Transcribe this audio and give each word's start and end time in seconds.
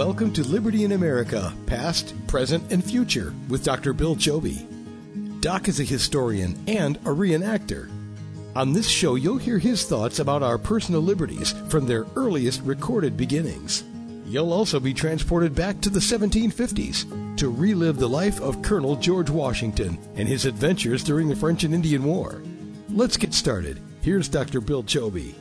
Welcome 0.00 0.32
to 0.32 0.44
Liberty 0.44 0.84
in 0.84 0.92
America, 0.92 1.52
past, 1.66 2.14
present, 2.26 2.72
and 2.72 2.82
future 2.82 3.34
with 3.50 3.62
Dr. 3.62 3.92
Bill 3.92 4.16
Choby. 4.16 4.66
Doc 5.42 5.68
is 5.68 5.78
a 5.78 5.84
historian 5.84 6.58
and 6.66 6.96
a 6.96 7.10
reenactor. 7.10 7.90
On 8.56 8.72
this 8.72 8.88
show, 8.88 9.16
you'll 9.16 9.36
hear 9.36 9.58
his 9.58 9.84
thoughts 9.84 10.18
about 10.18 10.42
our 10.42 10.56
personal 10.56 11.02
liberties 11.02 11.52
from 11.68 11.86
their 11.86 12.06
earliest 12.16 12.62
recorded 12.62 13.18
beginnings. 13.18 13.84
You'll 14.24 14.54
also 14.54 14.80
be 14.80 14.94
transported 14.94 15.54
back 15.54 15.82
to 15.82 15.90
the 15.90 16.00
1750s 16.00 17.36
to 17.36 17.50
relive 17.50 17.98
the 17.98 18.08
life 18.08 18.40
of 18.40 18.62
Colonel 18.62 18.96
George 18.96 19.28
Washington 19.28 19.98
and 20.16 20.26
his 20.26 20.46
adventures 20.46 21.04
during 21.04 21.28
the 21.28 21.36
French 21.36 21.62
and 21.64 21.74
Indian 21.74 22.04
War. 22.04 22.42
Let's 22.88 23.18
get 23.18 23.34
started. 23.34 23.78
Here's 24.00 24.30
Dr. 24.30 24.62
Bill 24.62 24.82
Choby. 24.82 25.34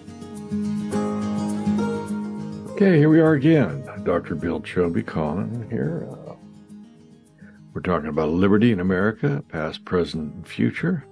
Okay, 2.73 2.97
here 2.97 3.09
we 3.09 3.21
are 3.21 3.35
again. 3.35 3.88
Dr. 4.03 4.35
Bill 4.35 4.61
Choby 4.61 5.05
calling 5.05 5.69
here. 5.69 6.07
Uh, 6.09 6.33
we're 7.73 7.81
talking 7.81 8.09
about 8.09 8.29
liberty 8.29 8.71
in 8.71 8.79
America, 8.79 9.43
past, 9.49 9.83
present, 9.85 10.33
and 10.33 10.47
future. 10.47 11.05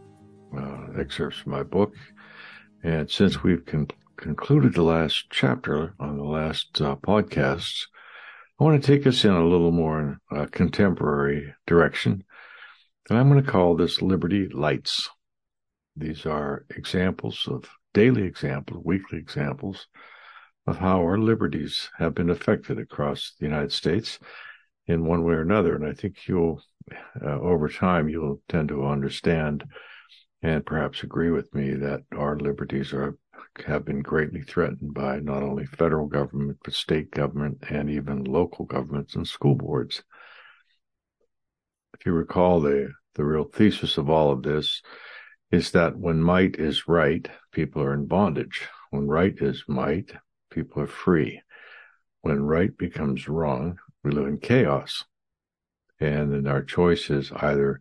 Uh, 0.58 0.88
excerpts 0.98 1.40
from 1.40 1.52
my 1.52 1.64
book. 1.64 1.94
And 2.84 3.12
since 3.12 3.44
we've 3.44 3.66
con- 3.66 3.90
concluded 4.16 4.74
the 4.74 4.84
last 4.84 5.26
chapter 5.30 5.94
on 6.00 6.18
the 6.18 6.24
last 6.24 6.82
uh, 6.82 6.96
podcasts, 6.96 7.88
I 8.60 8.64
want 8.64 8.82
to 8.82 8.88
take 8.88 9.06
us 9.06 9.26
in 9.26 9.32
a 9.32 9.46
little 9.46 9.72
more 9.72 10.20
contemporary 10.52 11.54
direction. 11.68 12.24
And 13.10 13.20
I'm 13.20 13.30
going 13.30 13.44
to 13.44 13.52
call 13.52 13.76
this 13.76 14.02
Liberty 14.02 14.48
Lights. 14.48 15.10
These 15.96 16.26
are 16.26 16.66
examples 16.76 17.48
of 17.48 17.70
daily 17.94 18.24
examples, 18.24 18.84
weekly 18.86 19.20
examples 19.20 19.88
of 20.68 20.78
how 20.78 21.00
our 21.00 21.18
liberties 21.18 21.90
have 21.98 22.14
been 22.14 22.30
affected 22.30 22.78
across 22.78 23.34
the 23.40 23.46
United 23.46 23.72
States 23.72 24.20
in 24.86 25.06
one 25.06 25.24
way 25.24 25.34
or 25.34 25.42
another. 25.42 25.76
And 25.76 25.86
I 25.86 25.94
think 25.94 26.28
you'll, 26.28 26.62
uh, 27.22 27.40
over 27.40 27.70
time, 27.70 28.10
you'll 28.10 28.42
tend 28.50 28.70
to 28.70 28.86
understand 28.86 29.64
and 30.44 30.66
perhaps 30.66 31.04
agree 31.04 31.32
with 31.32 31.54
me 31.56 31.74
that 31.74 32.04
our 32.16 32.38
liberties 32.38 32.94
are 32.94 33.18
have 33.66 33.86
been 33.86 34.02
greatly 34.02 34.42
threatened 34.42 34.94
by 34.94 35.20
not 35.20 35.42
only 35.42 35.66
federal 35.66 36.06
government 36.06 36.58
but 36.64 36.74
state 36.74 37.10
government 37.10 37.58
and 37.70 37.90
even 37.90 38.24
local 38.24 38.66
governments 38.66 39.16
and 39.16 39.28
school 39.28 39.56
boards. 39.56 40.04
If 42.00 42.06
you 42.06 42.12
recall, 42.12 42.62
the 42.62 42.92
the 43.16 43.26
real 43.26 43.46
thesis 43.46 43.98
of 43.98 44.12
all 44.12 44.32
of 44.32 44.44
this 44.44 44.82
is 45.52 45.72
that 45.72 45.98
when 45.98 46.22
might 46.22 46.58
is 46.58 46.88
right, 46.88 47.28
people 47.52 47.82
are 47.82 47.94
in 47.94 48.06
bondage. 48.06 48.68
When 48.92 49.08
right 49.08 49.36
is 49.38 49.64
might, 49.68 50.12
people 50.50 50.82
are 50.82 50.88
free. 50.88 51.42
When 52.22 52.42
right 52.42 52.76
becomes 52.78 53.28
wrong, 53.28 53.80
we 54.04 54.12
live 54.12 54.28
in 54.28 54.40
chaos. 54.40 55.04
And 56.00 56.34
then 56.34 56.48
our 56.48 56.64
choice 56.64 57.10
is 57.10 57.32
either 57.32 57.80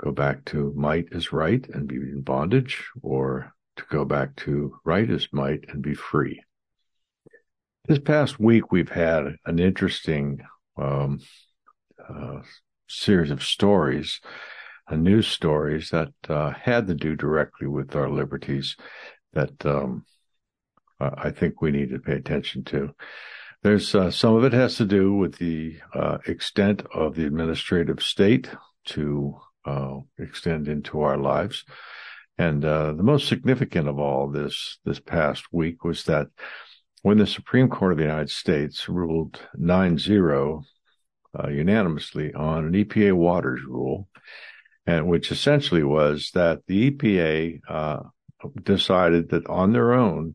go 0.00 0.12
back 0.12 0.44
to 0.46 0.72
might 0.76 1.08
is 1.12 1.32
right 1.32 1.66
and 1.68 1.88
be 1.88 1.96
in 1.96 2.22
bondage, 2.22 2.84
or 3.02 3.52
to 3.76 3.84
go 3.90 4.04
back 4.04 4.36
to 4.36 4.78
right 4.84 5.08
is 5.08 5.28
might 5.32 5.64
and 5.68 5.82
be 5.82 5.94
free. 5.94 6.42
This 7.86 7.98
past 7.98 8.38
week, 8.38 8.70
we've 8.70 8.90
had 8.90 9.36
an 9.46 9.58
interesting 9.58 10.40
um, 10.76 11.20
uh, 12.08 12.40
series 12.88 13.30
of 13.30 13.42
stories, 13.42 14.20
uh, 14.86 14.96
news 14.96 15.26
stories 15.26 15.90
that 15.90 16.12
uh, 16.28 16.50
had 16.50 16.86
to 16.86 16.94
do 16.94 17.16
directly 17.16 17.66
with 17.66 17.96
our 17.96 18.10
liberties 18.10 18.76
that 19.32 19.66
um, 19.66 20.04
I 21.00 21.30
think 21.30 21.60
we 21.60 21.70
need 21.70 21.90
to 21.90 21.98
pay 21.98 22.14
attention 22.14 22.64
to. 22.64 22.94
There's 23.62 23.94
uh, 23.94 24.10
some 24.10 24.34
of 24.36 24.44
it 24.44 24.52
has 24.52 24.76
to 24.76 24.84
do 24.84 25.14
with 25.14 25.36
the 25.36 25.78
uh, 25.94 26.18
extent 26.26 26.82
of 26.94 27.14
the 27.14 27.26
administrative 27.26 28.02
state 28.02 28.50
to 28.86 29.38
uh, 29.64 29.98
extend 30.18 30.68
into 30.68 31.00
our 31.02 31.18
lives, 31.18 31.64
and 32.38 32.64
uh, 32.64 32.92
the 32.92 33.02
most 33.02 33.28
significant 33.28 33.86
of 33.88 33.98
all 33.98 34.28
this 34.28 34.78
this 34.84 35.00
past 35.00 35.44
week 35.52 35.84
was 35.84 36.04
that 36.04 36.28
when 37.02 37.18
the 37.18 37.26
Supreme 37.26 37.68
Court 37.68 37.92
of 37.92 37.98
the 37.98 38.04
United 38.04 38.30
States 38.30 38.88
ruled 38.88 39.40
9-0 39.58 40.62
uh, 41.38 41.48
unanimously 41.48 42.32
on 42.34 42.66
an 42.66 42.72
EPA 42.72 43.12
waters 43.14 43.60
rule, 43.66 44.08
and 44.86 45.06
which 45.06 45.30
essentially 45.30 45.82
was 45.84 46.30
that 46.34 46.60
the 46.66 46.90
EPA 46.90 47.60
uh, 47.68 48.00
decided 48.62 49.30
that 49.30 49.46
on 49.46 49.72
their 49.72 49.92
own 49.92 50.34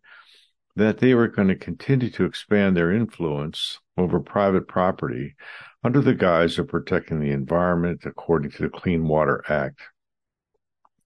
that 0.75 0.97
they 0.97 1.13
were 1.13 1.27
going 1.27 1.47
to 1.47 1.55
continue 1.55 2.09
to 2.09 2.25
expand 2.25 2.75
their 2.75 2.91
influence 2.91 3.79
over 3.97 4.19
private 4.19 4.67
property 4.67 5.35
under 5.83 6.01
the 6.01 6.13
guise 6.13 6.59
of 6.59 6.67
protecting 6.67 7.19
the 7.19 7.31
environment 7.31 8.01
according 8.05 8.51
to 8.51 8.63
the 8.63 8.69
Clean 8.69 9.07
Water 9.07 9.43
Act. 9.47 9.79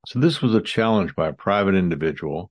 So 0.08 0.20
this 0.20 0.42
was 0.42 0.56
a 0.56 0.62
challenge 0.62 1.16
by 1.16 1.28
a 1.28 1.34
private 1.34 1.76
individual, 1.76 2.50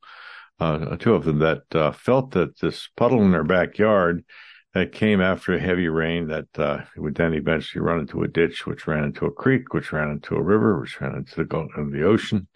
uh, 0.61 0.97
two 0.97 1.15
of 1.15 1.25
them 1.25 1.39
that 1.39 1.63
uh, 1.75 1.93
felt 1.93 2.33
that 2.33 2.59
this 2.61 2.89
puddle 2.97 3.23
in 3.23 3.33
their 3.33 3.45
backyard 3.45 4.25
that 4.75 4.93
came 4.93 5.21
after 5.21 5.55
a 5.55 5.61
heavy 5.61 5.89
rain 5.89 6.29
that 6.29 6.47
uh, 6.59 6.83
would 6.97 7.15
then 7.15 7.33
eventually 7.33 7.81
run 7.81 8.01
into 8.01 8.23
a 8.23 8.29
ditch, 8.29 8.67
which 8.67 8.87
ran 8.87 9.05
into 9.05 9.25
a 9.25 9.33
creek, 9.33 9.73
which 9.73 9.93
ran 9.93 10.11
into 10.11 10.37
a 10.37 10.43
river, 10.43 10.79
which 10.79 11.01
ran 11.01 11.17
into 11.17 11.43
the, 11.43 11.69
into 11.77 11.91
the 11.91 12.05
ocean 12.05 12.47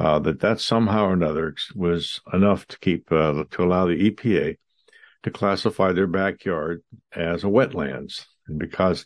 uh, 0.00 0.18
that 0.18 0.40
that 0.40 0.58
somehow 0.58 1.04
or 1.04 1.12
another 1.12 1.54
was 1.74 2.22
enough 2.32 2.66
to 2.66 2.78
keep 2.78 3.12
uh, 3.12 3.44
to 3.50 3.62
allow 3.62 3.86
the 3.86 4.10
EPA 4.10 4.56
to 5.22 5.30
classify 5.30 5.92
their 5.92 6.06
backyard 6.06 6.82
as 7.14 7.44
a 7.44 7.48
wetlands, 7.48 8.24
and 8.48 8.58
because 8.58 9.04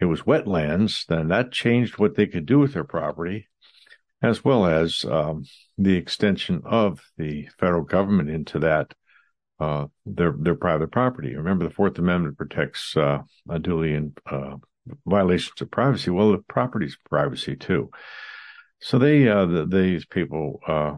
it 0.00 0.06
was 0.06 0.22
wetlands, 0.22 1.06
then 1.06 1.28
that 1.28 1.52
changed 1.52 1.98
what 1.98 2.16
they 2.16 2.26
could 2.26 2.44
do 2.44 2.58
with 2.58 2.74
their 2.74 2.82
property, 2.82 3.48
as 4.20 4.44
well 4.44 4.66
as 4.66 5.04
um, 5.04 5.44
the 5.78 5.94
extension 5.94 6.60
of 6.64 7.00
the 7.16 7.48
federal 7.60 7.84
government 7.84 8.28
into 8.28 8.58
that 8.58 8.94
uh, 9.60 9.86
their 10.04 10.34
their 10.36 10.56
private 10.56 10.90
property. 10.90 11.36
Remember, 11.36 11.68
the 11.68 11.74
Fourth 11.74 11.96
Amendment 12.00 12.36
protects 12.36 12.96
uh, 12.96 13.20
unduly 13.48 13.94
in 13.94 14.12
uh, 14.28 14.56
violations 15.06 15.60
of 15.60 15.70
privacy. 15.70 16.10
Well, 16.10 16.32
the 16.32 16.38
property's 16.38 16.98
privacy 17.08 17.54
too. 17.54 17.90
So 18.82 18.98
they, 18.98 19.28
uh, 19.28 19.46
the, 19.46 19.66
these 19.66 20.04
people, 20.04 20.60
uh, 20.66 20.94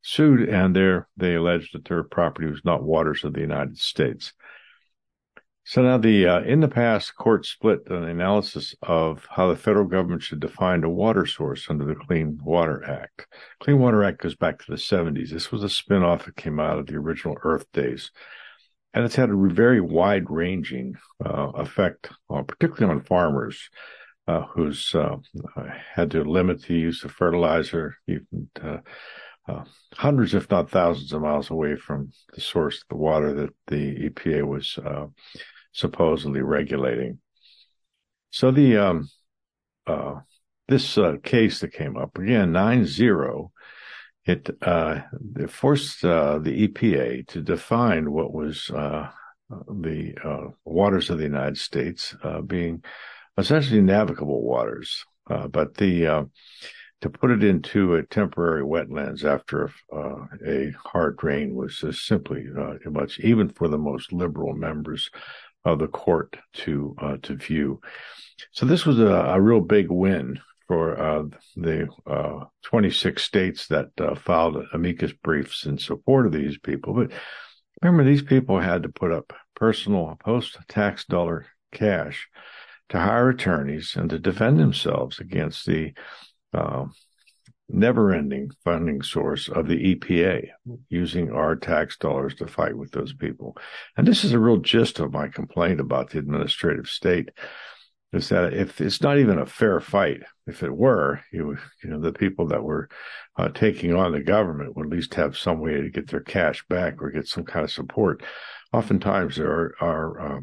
sued 0.00 0.48
and 0.48 0.74
they 1.16 1.34
alleged 1.34 1.74
that 1.74 1.84
their 1.84 2.04
property 2.04 2.48
was 2.48 2.64
not 2.64 2.84
waters 2.84 3.24
of 3.24 3.34
the 3.34 3.40
United 3.40 3.78
States. 3.78 4.32
So 5.64 5.82
now 5.82 5.98
the, 5.98 6.26
uh, 6.26 6.40
in 6.42 6.60
the 6.60 6.68
past, 6.68 7.16
court 7.16 7.46
split 7.46 7.80
an 7.90 8.04
analysis 8.04 8.74
of 8.82 9.26
how 9.28 9.48
the 9.48 9.56
federal 9.56 9.86
government 9.86 10.22
should 10.22 10.40
define 10.40 10.84
a 10.84 10.88
water 10.88 11.26
source 11.26 11.68
under 11.68 11.84
the 11.84 11.94
Clean 11.94 12.38
Water 12.42 12.82
Act. 12.84 13.26
Clean 13.60 13.78
Water 13.78 14.02
Act 14.04 14.22
goes 14.22 14.36
back 14.36 14.58
to 14.60 14.70
the 14.70 14.78
70s. 14.78 15.30
This 15.30 15.52
was 15.52 15.62
a 15.62 15.66
spinoff 15.66 16.24
that 16.24 16.36
came 16.36 16.58
out 16.58 16.78
of 16.78 16.86
the 16.86 16.96
original 16.96 17.36
Earth 17.42 17.70
days. 17.72 18.10
And 18.94 19.04
it's 19.04 19.16
had 19.16 19.30
a 19.30 19.36
very 19.36 19.80
wide 19.80 20.30
ranging, 20.30 20.94
uh, 21.24 21.50
effect, 21.54 22.10
uh, 22.30 22.42
particularly 22.42 22.98
on 22.98 23.04
farmers 23.04 23.68
uh, 24.30 24.46
who's 24.54 24.94
uh, 24.94 25.16
had 25.94 26.12
to 26.12 26.22
limit 26.22 26.62
the 26.62 26.74
use 26.74 27.02
of 27.02 27.10
fertilizer, 27.10 27.96
even 28.06 28.48
uh, 28.62 28.76
uh, 29.48 29.64
hundreds, 29.94 30.34
if 30.34 30.48
not 30.50 30.70
thousands, 30.70 31.12
of 31.12 31.22
miles 31.22 31.50
away 31.50 31.74
from 31.74 32.12
the 32.34 32.40
source 32.40 32.76
of 32.76 32.88
the 32.90 32.96
water 32.96 33.34
that 33.34 33.50
the 33.66 34.08
EPA 34.08 34.46
was 34.46 34.78
uh, 34.78 35.06
supposedly 35.72 36.42
regulating. 36.42 37.18
So 38.30 38.52
the 38.52 38.76
um, 38.76 39.08
uh, 39.88 40.20
this 40.68 40.96
case 41.24 41.58
that 41.60 41.72
came 41.72 41.96
up 41.96 42.16
again, 42.16 42.52
nine 42.52 42.86
zero. 42.86 43.50
It, 44.26 44.48
it 44.60 45.50
forced 45.50 46.02
the 46.02 46.68
EPA 46.68 47.26
to 47.28 47.40
define 47.40 48.12
what 48.12 48.32
was 48.32 48.66
the 48.68 50.52
waters 50.64 51.10
of 51.10 51.18
the 51.18 51.24
United 51.24 51.58
States, 51.58 52.14
being 52.46 52.84
essentially 53.40 53.80
navigable 53.80 54.42
waters. 54.42 55.04
Uh, 55.28 55.48
but 55.48 55.74
the 55.76 56.06
uh, 56.06 56.24
to 57.00 57.08
put 57.08 57.30
it 57.30 57.42
into 57.42 57.94
a 57.94 58.02
temporary 58.02 58.62
wetlands 58.62 59.24
after 59.24 59.70
uh, 59.94 60.26
a 60.46 60.72
hard 60.84 61.22
rain 61.22 61.54
was 61.54 61.82
simply 62.04 62.46
uh, 62.58 62.74
much, 62.90 63.18
even 63.20 63.48
for 63.48 63.68
the 63.68 63.78
most 63.78 64.12
liberal 64.12 64.54
members 64.54 65.10
of 65.64 65.78
the 65.78 65.88
court 65.88 66.36
to 66.52 66.94
uh, 67.00 67.16
to 67.22 67.34
view. 67.34 67.80
So 68.52 68.66
this 68.66 68.84
was 68.84 68.98
a, 68.98 69.06
a 69.06 69.40
real 69.40 69.60
big 69.60 69.90
win 69.90 70.40
for 70.66 70.98
uh, 71.00 71.24
the 71.56 71.88
26 72.62 73.22
states 73.22 73.66
that 73.68 73.88
filed 74.18 74.64
amicus 74.72 75.12
briefs 75.12 75.66
in 75.66 75.78
support 75.78 76.26
of 76.26 76.32
these 76.32 76.58
people. 76.58 76.94
But 76.94 77.10
remember, 77.82 78.04
these 78.04 78.22
people 78.22 78.60
had 78.60 78.84
to 78.84 78.88
put 78.88 79.10
up 79.10 79.32
personal 79.56 80.16
post-tax 80.22 81.06
dollar 81.06 81.46
cash 81.72 82.28
to 82.90 82.98
hire 82.98 83.30
attorneys 83.30 83.96
and 83.96 84.10
to 84.10 84.18
defend 84.18 84.58
themselves 84.58 85.18
against 85.18 85.66
the 85.66 85.92
uh, 86.52 86.86
never 87.68 88.12
ending 88.12 88.50
funding 88.64 89.02
source 89.02 89.48
of 89.48 89.68
the 89.68 89.94
EPA, 89.94 90.48
using 90.88 91.30
our 91.30 91.56
tax 91.56 91.96
dollars 91.96 92.34
to 92.34 92.46
fight 92.46 92.76
with 92.76 92.90
those 92.90 93.12
people. 93.12 93.56
And 93.96 94.06
this 94.06 94.24
is 94.24 94.32
a 94.32 94.38
real 94.38 94.58
gist 94.58 94.98
of 94.98 95.12
my 95.12 95.28
complaint 95.28 95.80
about 95.80 96.10
the 96.10 96.18
administrative 96.18 96.88
state 96.88 97.30
is 98.12 98.28
that 98.30 98.52
if 98.52 98.80
it's 98.80 99.00
not 99.00 99.18
even 99.18 99.38
a 99.38 99.46
fair 99.46 99.78
fight, 99.80 100.22
if 100.46 100.64
it 100.64 100.76
were, 100.76 101.20
you, 101.32 101.56
you 101.82 101.90
know, 101.90 102.00
the 102.00 102.12
people 102.12 102.48
that 102.48 102.62
were 102.62 102.88
uh, 103.36 103.48
taking 103.50 103.94
on 103.94 104.10
the 104.12 104.20
government 104.20 104.76
would 104.76 104.86
at 104.86 104.92
least 104.92 105.14
have 105.14 105.38
some 105.38 105.60
way 105.60 105.80
to 105.80 105.90
get 105.90 106.08
their 106.08 106.20
cash 106.20 106.64
back 106.68 107.00
or 107.00 107.10
get 107.10 107.28
some 107.28 107.44
kind 107.44 107.64
of 107.64 107.70
support. 107.70 108.24
Oftentimes 108.72 109.36
there 109.36 109.50
are, 109.50 109.74
are 109.80 110.20
uh, 110.20 110.40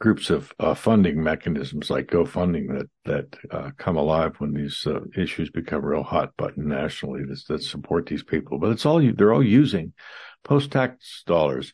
groups 0.00 0.30
of 0.30 0.52
uh, 0.58 0.74
funding 0.74 1.22
mechanisms 1.22 1.90
like 1.90 2.06
GoFunding 2.06 2.78
that 2.78 2.90
that 3.04 3.36
uh, 3.50 3.70
come 3.76 3.96
alive 3.96 4.34
when 4.38 4.54
these 4.54 4.86
uh, 4.86 5.00
issues 5.16 5.50
become 5.50 5.84
real 5.84 6.02
hot 6.02 6.36
button 6.36 6.68
nationally 6.68 7.22
that, 7.24 7.42
that 7.48 7.62
support 7.62 8.06
these 8.06 8.22
people. 8.22 8.58
But 8.58 8.70
it's 8.70 8.86
all 8.86 9.00
they're 9.14 9.32
all 9.32 9.42
using 9.42 9.92
post 10.42 10.70
tax 10.70 11.22
dollars 11.26 11.72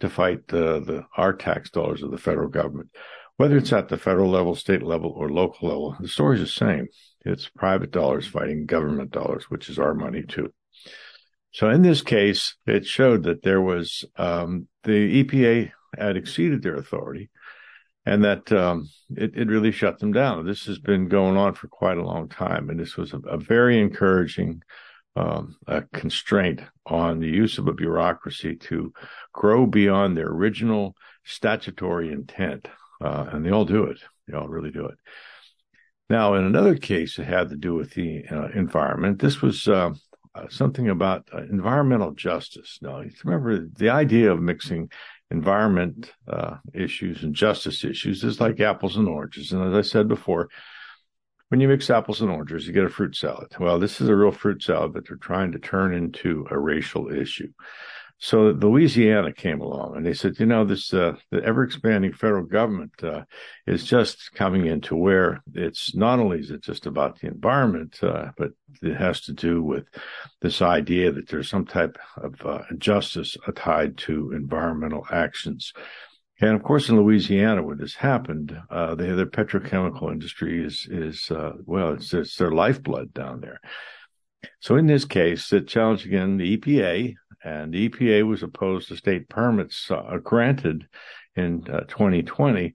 to 0.00 0.08
fight 0.08 0.48
the 0.48 0.80
the 0.80 1.04
our 1.16 1.32
tax 1.32 1.70
dollars 1.70 2.02
of 2.02 2.10
the 2.10 2.18
federal 2.18 2.48
government, 2.48 2.90
whether 3.36 3.56
it's 3.56 3.72
at 3.72 3.88
the 3.88 3.98
federal 3.98 4.30
level, 4.30 4.54
state 4.54 4.82
level, 4.82 5.10
or 5.10 5.28
local 5.30 5.68
level. 5.68 5.96
The 6.00 6.08
story's 6.08 6.40
the 6.40 6.46
same. 6.46 6.88
It's 7.24 7.48
private 7.48 7.90
dollars 7.90 8.26
fighting 8.26 8.66
government 8.66 9.10
dollars, 9.10 9.44
which 9.48 9.68
is 9.68 9.78
our 9.78 9.94
money 9.94 10.22
too. 10.22 10.52
So 11.52 11.70
in 11.70 11.82
this 11.82 12.02
case, 12.02 12.56
it 12.66 12.84
showed 12.84 13.22
that 13.22 13.42
there 13.42 13.60
was 13.60 14.04
um, 14.16 14.66
the 14.82 15.22
EPA 15.22 15.70
had 15.98 16.16
exceeded 16.16 16.62
their 16.62 16.76
authority 16.76 17.30
and 18.06 18.24
that 18.24 18.52
um, 18.52 18.88
it, 19.16 19.32
it 19.34 19.48
really 19.48 19.72
shut 19.72 19.98
them 19.98 20.12
down. 20.12 20.44
This 20.44 20.66
has 20.66 20.78
been 20.78 21.08
going 21.08 21.36
on 21.36 21.54
for 21.54 21.68
quite 21.68 21.96
a 21.96 22.04
long 22.04 22.28
time, 22.28 22.68
and 22.68 22.78
this 22.78 22.96
was 22.96 23.12
a, 23.12 23.18
a 23.20 23.38
very 23.38 23.80
encouraging 23.80 24.62
um, 25.16 25.56
a 25.66 25.82
constraint 25.92 26.60
on 26.86 27.20
the 27.20 27.28
use 27.28 27.58
of 27.58 27.68
a 27.68 27.72
bureaucracy 27.72 28.56
to 28.56 28.92
grow 29.32 29.64
beyond 29.64 30.16
their 30.16 30.28
original 30.28 30.96
statutory 31.24 32.12
intent. 32.12 32.68
Uh, 33.00 33.26
and 33.32 33.44
they 33.44 33.50
all 33.50 33.64
do 33.64 33.84
it. 33.84 33.98
They 34.26 34.36
all 34.36 34.48
really 34.48 34.70
do 34.70 34.86
it. 34.86 34.96
Now, 36.10 36.34
in 36.34 36.44
another 36.44 36.76
case, 36.76 37.18
it 37.18 37.24
had 37.24 37.48
to 37.50 37.56
do 37.56 37.74
with 37.74 37.94
the 37.94 38.24
uh, 38.30 38.48
environment. 38.54 39.20
This 39.20 39.40
was 39.40 39.66
uh, 39.68 39.92
uh 40.34 40.48
something 40.48 40.90
about 40.90 41.28
uh, 41.32 41.42
environmental 41.44 42.10
justice. 42.10 42.78
Now, 42.82 43.02
remember 43.24 43.66
the 43.68 43.90
idea 43.90 44.32
of 44.32 44.40
mixing 44.40 44.90
environment 45.30 46.12
uh, 46.28 46.56
issues 46.72 47.22
and 47.22 47.34
justice 47.34 47.84
issues 47.84 48.22
is 48.24 48.40
like 48.40 48.60
apples 48.60 48.96
and 48.96 49.08
oranges. 49.08 49.52
And 49.52 49.62
as 49.62 49.74
I 49.74 49.88
said 49.88 50.08
before, 50.08 50.48
when 51.48 51.60
you 51.60 51.68
mix 51.68 51.90
apples 51.90 52.20
and 52.20 52.30
oranges, 52.30 52.66
you 52.66 52.72
get 52.72 52.84
a 52.84 52.88
fruit 52.88 53.16
salad. 53.16 53.48
Well, 53.58 53.78
this 53.78 54.00
is 54.00 54.08
a 54.08 54.16
real 54.16 54.32
fruit 54.32 54.62
salad 54.62 54.94
that 54.94 55.06
they're 55.06 55.16
trying 55.16 55.52
to 55.52 55.58
turn 55.58 55.94
into 55.94 56.46
a 56.50 56.58
racial 56.58 57.12
issue. 57.12 57.52
So 58.18 58.50
Louisiana 58.50 59.32
came 59.32 59.60
along 59.60 59.96
and 59.96 60.06
they 60.06 60.14
said, 60.14 60.38
you 60.38 60.46
know, 60.46 60.64
this 60.64 60.94
uh, 60.94 61.16
the 61.30 61.44
ever 61.44 61.62
expanding 61.62 62.12
federal 62.12 62.44
government 62.44 62.92
uh, 63.02 63.24
is 63.66 63.84
just 63.84 64.32
coming 64.34 64.66
into 64.66 64.96
where 64.96 65.42
it's 65.52 65.94
not 65.94 66.20
only 66.20 66.38
is 66.38 66.50
it 66.50 66.62
just 66.62 66.86
about 66.86 67.20
the 67.20 67.26
environment, 67.26 67.98
uh, 68.02 68.30
but 68.38 68.52
it 68.82 68.94
has 68.96 69.20
to 69.22 69.32
do 69.32 69.62
with 69.62 69.86
this 70.40 70.62
idea 70.62 71.12
that 71.12 71.28
there's 71.28 71.50
some 71.50 71.66
type 71.66 71.98
of 72.16 72.34
uh, 72.46 72.62
justice 72.78 73.36
tied 73.56 73.98
to 73.98 74.32
environmental 74.32 75.06
actions. 75.10 75.72
And 76.40 76.54
of 76.54 76.62
course, 76.62 76.88
in 76.88 76.96
Louisiana, 76.96 77.62
where 77.62 77.76
this 77.76 77.94
happened, 77.94 78.56
uh, 78.70 78.94
the, 78.94 79.14
the 79.14 79.26
petrochemical 79.26 80.10
industry 80.10 80.64
is 80.64 80.86
is 80.90 81.30
uh, 81.30 81.52
well, 81.64 81.92
it's, 81.94 82.14
it's 82.14 82.36
their 82.36 82.50
lifeblood 82.52 83.12
down 83.12 83.40
there. 83.40 83.60
So 84.60 84.76
in 84.76 84.86
this 84.86 85.04
case, 85.04 85.52
it 85.52 85.68
challenged 85.68 86.06
again 86.06 86.36
the 86.36 86.56
EPA 86.56 87.14
and 87.44 87.72
the 87.72 87.88
EPA 87.88 88.26
was 88.26 88.42
opposed 88.42 88.88
to 88.88 88.96
state 88.96 89.28
permits 89.28 89.90
uh, 89.90 90.18
granted 90.22 90.86
in 91.36 91.66
uh, 91.70 91.80
2020 91.80 92.74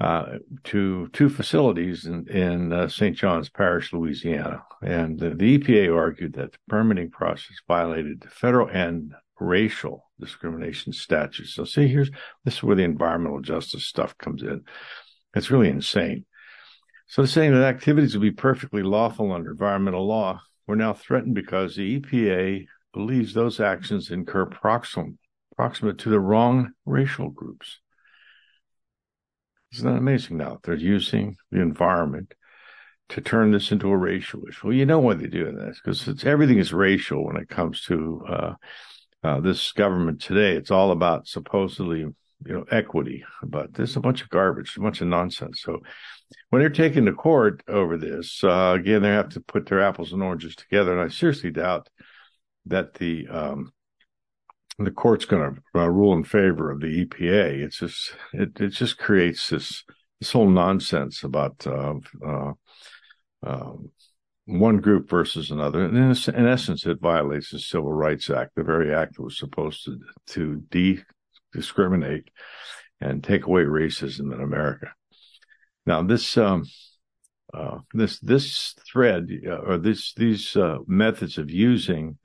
uh, 0.00 0.38
to 0.64 1.08
two 1.12 1.28
facilities 1.28 2.06
in, 2.06 2.28
in 2.28 2.72
uh, 2.72 2.88
St. 2.88 3.16
John's 3.16 3.48
Parish, 3.48 3.92
Louisiana. 3.92 4.62
And 4.82 5.18
the, 5.18 5.30
the, 5.30 5.58
EPA 5.58 5.96
argued 5.96 6.34
that 6.34 6.52
the 6.52 6.58
permitting 6.68 7.10
process 7.10 7.56
violated 7.68 8.20
the 8.20 8.28
federal 8.28 8.68
and 8.68 9.14
racial 9.38 10.04
discrimination 10.18 10.92
statutes. 10.92 11.54
So 11.54 11.64
see, 11.64 11.86
here's 11.86 12.10
this 12.44 12.54
is 12.56 12.62
where 12.62 12.76
the 12.76 12.82
environmental 12.82 13.40
justice 13.40 13.86
stuff 13.86 14.18
comes 14.18 14.42
in. 14.42 14.64
It's 15.34 15.50
really 15.50 15.68
insane. 15.68 16.24
So 17.06 17.24
saying 17.24 17.52
that 17.52 17.62
activities 17.62 18.14
would 18.14 18.22
be 18.22 18.32
perfectly 18.32 18.82
lawful 18.82 19.32
under 19.32 19.52
environmental 19.52 20.06
law 20.06 20.40
were 20.72 20.76
now 20.76 20.94
threatened 20.94 21.34
because 21.34 21.76
the 21.76 22.00
EPA 22.00 22.64
believes 22.94 23.34
those 23.34 23.60
actions 23.60 24.10
incur 24.10 24.46
proxim, 24.46 25.18
proximate 25.54 25.98
to 25.98 26.08
the 26.08 26.18
wrong 26.18 26.72
racial 26.86 27.28
groups. 27.28 27.78
Isn't 29.74 29.86
that 29.86 29.98
amazing 29.98 30.38
now? 30.38 30.60
They're 30.62 30.74
using 30.74 31.36
the 31.50 31.60
environment 31.60 32.32
to 33.10 33.20
turn 33.20 33.50
this 33.50 33.70
into 33.70 33.90
a 33.90 33.96
racial 33.98 34.48
issue. 34.48 34.68
Well, 34.68 34.76
you 34.76 34.86
know 34.86 34.98
why 34.98 35.12
they 35.12 35.26
do 35.26 35.52
this 35.52 35.78
because 35.84 36.24
everything 36.24 36.56
is 36.56 36.72
racial 36.72 37.26
when 37.26 37.36
it 37.36 37.50
comes 37.50 37.82
to 37.82 38.24
uh, 38.26 38.54
uh, 39.22 39.40
this 39.40 39.72
government 39.72 40.22
today. 40.22 40.56
It's 40.56 40.70
all 40.70 40.90
about 40.90 41.28
supposedly, 41.28 42.06
you 42.46 42.52
know, 42.54 42.64
equity, 42.70 43.24
but 43.42 43.74
there's 43.74 43.96
a 43.96 44.00
bunch 44.00 44.22
of 44.22 44.30
garbage, 44.30 44.76
a 44.76 44.80
bunch 44.80 45.00
of 45.00 45.08
nonsense. 45.08 45.62
So 45.62 45.80
when 46.50 46.60
they're 46.60 46.70
taken 46.70 47.04
to 47.06 47.12
court 47.12 47.62
over 47.68 47.96
this, 47.96 48.42
uh, 48.44 48.76
again, 48.78 49.02
they 49.02 49.08
have 49.08 49.30
to 49.30 49.40
put 49.40 49.66
their 49.66 49.80
apples 49.80 50.12
and 50.12 50.22
oranges 50.22 50.56
together. 50.56 50.92
And 50.92 51.00
I 51.00 51.12
seriously 51.12 51.50
doubt 51.50 51.88
that 52.66 52.94
the 52.94 53.26
um, 53.28 53.72
the 54.78 54.90
court's 54.90 55.24
going 55.24 55.54
to 55.54 55.80
uh, 55.80 55.88
rule 55.88 56.14
in 56.14 56.24
favor 56.24 56.70
of 56.70 56.80
the 56.80 57.04
EPA. 57.04 57.62
It's 57.62 57.78
just 57.78 58.14
it 58.32 58.60
it 58.60 58.68
just 58.68 58.98
creates 58.98 59.48
this 59.48 59.84
this 60.20 60.32
whole 60.32 60.48
nonsense 60.48 61.24
about 61.24 61.66
uh, 61.66 61.94
uh, 62.24 62.52
um, 63.44 63.90
one 64.46 64.78
group 64.78 65.08
versus 65.08 65.50
another. 65.50 65.84
And 65.84 65.96
in, 65.96 66.34
in, 66.34 66.46
essence, 66.46 66.86
it 66.86 67.00
violates 67.00 67.50
the 67.50 67.58
Civil 67.58 67.92
Rights 67.92 68.30
Act, 68.30 68.54
the 68.54 68.62
very 68.64 68.94
act 68.94 69.16
that 69.16 69.22
was 69.22 69.38
supposed 69.38 69.84
to 69.84 69.98
to 70.28 70.62
de 70.70 71.02
discriminate 71.52 72.28
and 73.00 73.22
take 73.22 73.46
away 73.46 73.62
racism 73.62 74.32
in 74.32 74.40
America. 74.40 74.92
Now, 75.86 76.02
this 76.02 76.36
um, 76.36 76.64
uh, 77.52 77.78
this 77.92 78.18
this 78.20 78.74
thread 78.90 79.28
uh, 79.46 79.56
or 79.56 79.78
this 79.78 80.14
these 80.14 80.56
uh, 80.56 80.78
methods 80.86 81.38
of 81.38 81.50
using 81.50 82.18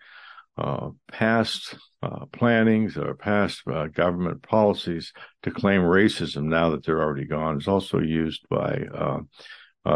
uh, 0.58 0.90
past 1.12 1.76
uh, 2.02 2.26
plannings 2.32 2.98
or 2.98 3.14
past 3.14 3.62
uh, 3.68 3.88
government 3.88 4.42
policies 4.42 5.12
to 5.44 5.52
claim 5.52 5.82
racism 5.82 6.44
now 6.44 6.70
that 6.70 6.86
they're 6.86 7.02
already 7.02 7.26
gone 7.26 7.58
is 7.58 7.68
also 7.68 8.00
used 8.00 8.42
by 8.50 8.84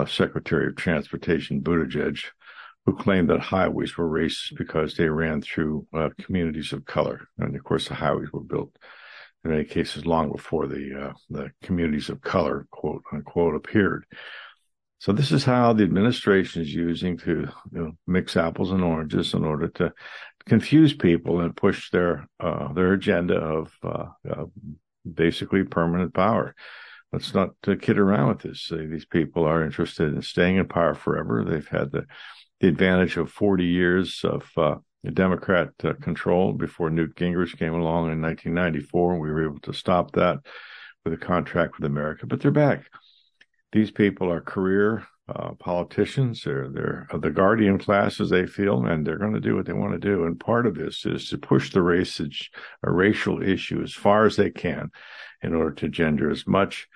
Secretary 0.07 0.67
of 0.67 0.75
Transportation 0.75 1.61
Buttigieg, 1.61 2.23
who 2.85 2.95
claimed 2.95 3.29
that 3.29 3.41
highways 3.41 3.97
were 3.97 4.09
racist 4.09 4.57
because 4.57 4.95
they 4.95 5.09
ran 5.09 5.41
through 5.41 5.85
communities 6.19 6.71
of 6.71 6.85
color. 6.85 7.27
And 7.37 7.55
of 7.55 7.63
course, 7.63 7.87
the 7.87 7.95
highways 7.95 8.31
were 8.31 8.41
built 8.41 8.71
in 9.43 9.51
many 9.51 9.63
cases 9.63 10.05
long 10.05 10.31
before 10.31 10.67
the 10.67 11.13
the 11.29 11.51
communities 11.63 12.09
of 12.09 12.21
color, 12.21 12.67
quote 12.71 13.03
unquote, 13.11 13.55
appeared. 13.55 14.05
So 15.01 15.11
this 15.11 15.31
is 15.31 15.43
how 15.43 15.73
the 15.73 15.83
administration 15.83 16.61
is 16.61 16.71
using 16.71 17.17
to 17.19 17.49
you 17.71 17.79
know, 17.79 17.91
mix 18.05 18.37
apples 18.37 18.69
and 18.69 18.83
oranges 18.83 19.33
in 19.33 19.43
order 19.43 19.67
to 19.69 19.91
confuse 20.45 20.93
people 20.93 21.41
and 21.41 21.57
push 21.57 21.89
their 21.89 22.27
uh, 22.39 22.71
their 22.73 22.93
agenda 22.93 23.33
of 23.33 23.73
uh, 23.83 24.05
uh, 24.29 24.45
basically 25.11 25.63
permanent 25.63 26.13
power. 26.13 26.53
Let's 27.11 27.33
not 27.33 27.49
uh, 27.67 27.75
kid 27.81 27.97
around 27.97 28.27
with 28.29 28.39
this. 28.41 28.71
these 28.71 29.05
people 29.05 29.45
are 29.45 29.63
interested 29.63 30.13
in 30.13 30.21
staying 30.21 30.57
in 30.57 30.67
power 30.67 30.93
forever. 30.93 31.43
They've 31.43 31.67
had 31.67 31.91
the 31.91 32.05
the 32.59 32.67
advantage 32.67 33.17
of 33.17 33.31
40 33.31 33.65
years 33.65 34.23
of 34.23 34.43
uh, 35.05 35.11
Democrat 35.11 35.69
uh, 35.83 35.93
control 36.01 36.53
before 36.53 36.89
Newt 36.89 37.15
Gingrich 37.15 37.57
came 37.57 37.73
along 37.73 38.11
in 38.11 38.21
1994, 38.21 39.19
we 39.19 39.31
were 39.31 39.45
able 39.45 39.59
to 39.61 39.73
stop 39.73 40.11
that 40.13 40.39
with 41.03 41.13
a 41.13 41.17
contract 41.17 41.77
with 41.77 41.85
America. 41.85 42.27
But 42.27 42.41
they're 42.41 42.51
back. 42.51 42.85
These 43.71 43.91
people 43.91 44.31
are 44.31 44.41
career 44.41 45.07
uh, 45.33 45.51
politicians. 45.59 46.43
They're 46.43 46.67
they're 46.69 47.07
the 47.13 47.29
guardian 47.29 47.77
class 47.77 48.19
as 48.19 48.29
they 48.29 48.45
feel, 48.45 48.85
and 48.85 49.05
they're 49.05 49.17
going 49.17 49.33
to 49.33 49.39
do 49.39 49.55
what 49.55 49.65
they 49.65 49.73
want 49.73 49.93
to 49.93 49.99
do. 49.99 50.25
And 50.25 50.39
part 50.39 50.65
of 50.65 50.75
this 50.75 51.05
is 51.05 51.29
to 51.29 51.37
push 51.37 51.71
the 51.71 51.81
raceage, 51.81 52.51
a 52.83 52.91
racial 52.91 53.41
issue, 53.41 53.81
as 53.81 53.93
far 53.93 54.25
as 54.25 54.35
they 54.35 54.49
can, 54.49 54.89
in 55.41 55.53
order 55.53 55.71
to 55.75 55.89
gender 55.89 56.29
as 56.29 56.45
much 56.45 56.87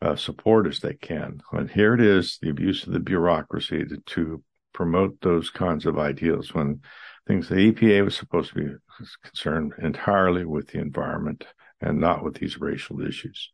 uh, 0.00 0.16
support 0.16 0.66
as 0.66 0.80
they 0.80 0.94
can. 0.94 1.40
And 1.52 1.70
here 1.70 1.94
it 1.94 2.00
is, 2.00 2.38
the 2.40 2.50
abuse 2.50 2.86
of 2.86 2.92
the 2.92 3.00
bureaucracy 3.00 3.84
to, 3.84 3.96
to 3.98 4.42
promote 4.72 5.20
those 5.20 5.50
kinds 5.50 5.86
of 5.86 5.98
ideals 5.98 6.54
when 6.54 6.80
things 7.26 7.48
the 7.48 7.72
EPA 7.72 8.04
was 8.04 8.16
supposed 8.16 8.50
to 8.50 8.54
be 8.54 8.74
concerned 9.22 9.72
entirely 9.78 10.44
with 10.44 10.68
the 10.68 10.78
environment 10.78 11.46
and 11.80 12.00
not 12.00 12.24
with 12.24 12.36
these 12.36 12.60
racial 12.60 13.00
issues. 13.06 13.50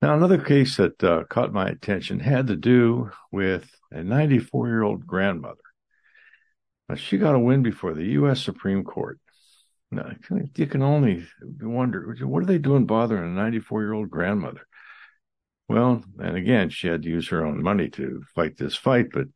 Now, 0.00 0.14
another 0.14 0.38
case 0.38 0.76
that 0.76 1.02
uh, 1.02 1.24
caught 1.24 1.52
my 1.52 1.68
attention 1.68 2.20
had 2.20 2.46
to 2.46 2.56
do 2.56 3.10
with 3.32 3.68
a 3.90 4.02
94 4.02 4.68
year 4.68 4.82
old 4.82 5.06
grandmother. 5.06 5.56
Now, 6.88 6.94
she 6.94 7.18
got 7.18 7.34
a 7.34 7.38
win 7.38 7.62
before 7.62 7.94
the 7.94 8.06
U.S. 8.12 8.40
Supreme 8.40 8.84
Court. 8.84 9.18
Now, 9.90 10.12
you 10.54 10.66
can 10.66 10.82
only 10.82 11.26
wonder 11.60 12.14
what 12.20 12.42
are 12.42 12.46
they 12.46 12.58
doing 12.58 12.86
bothering 12.86 13.24
a 13.24 13.34
94 13.34 13.82
year 13.82 13.92
old 13.92 14.10
grandmother? 14.10 14.66
Well, 15.68 16.02
and 16.18 16.36
again, 16.36 16.70
she 16.70 16.88
had 16.88 17.02
to 17.02 17.08
use 17.08 17.28
her 17.28 17.44
own 17.44 17.62
money 17.62 17.90
to 17.90 18.22
fight 18.34 18.56
this 18.56 18.74
fight, 18.74 19.06
but 19.12 19.26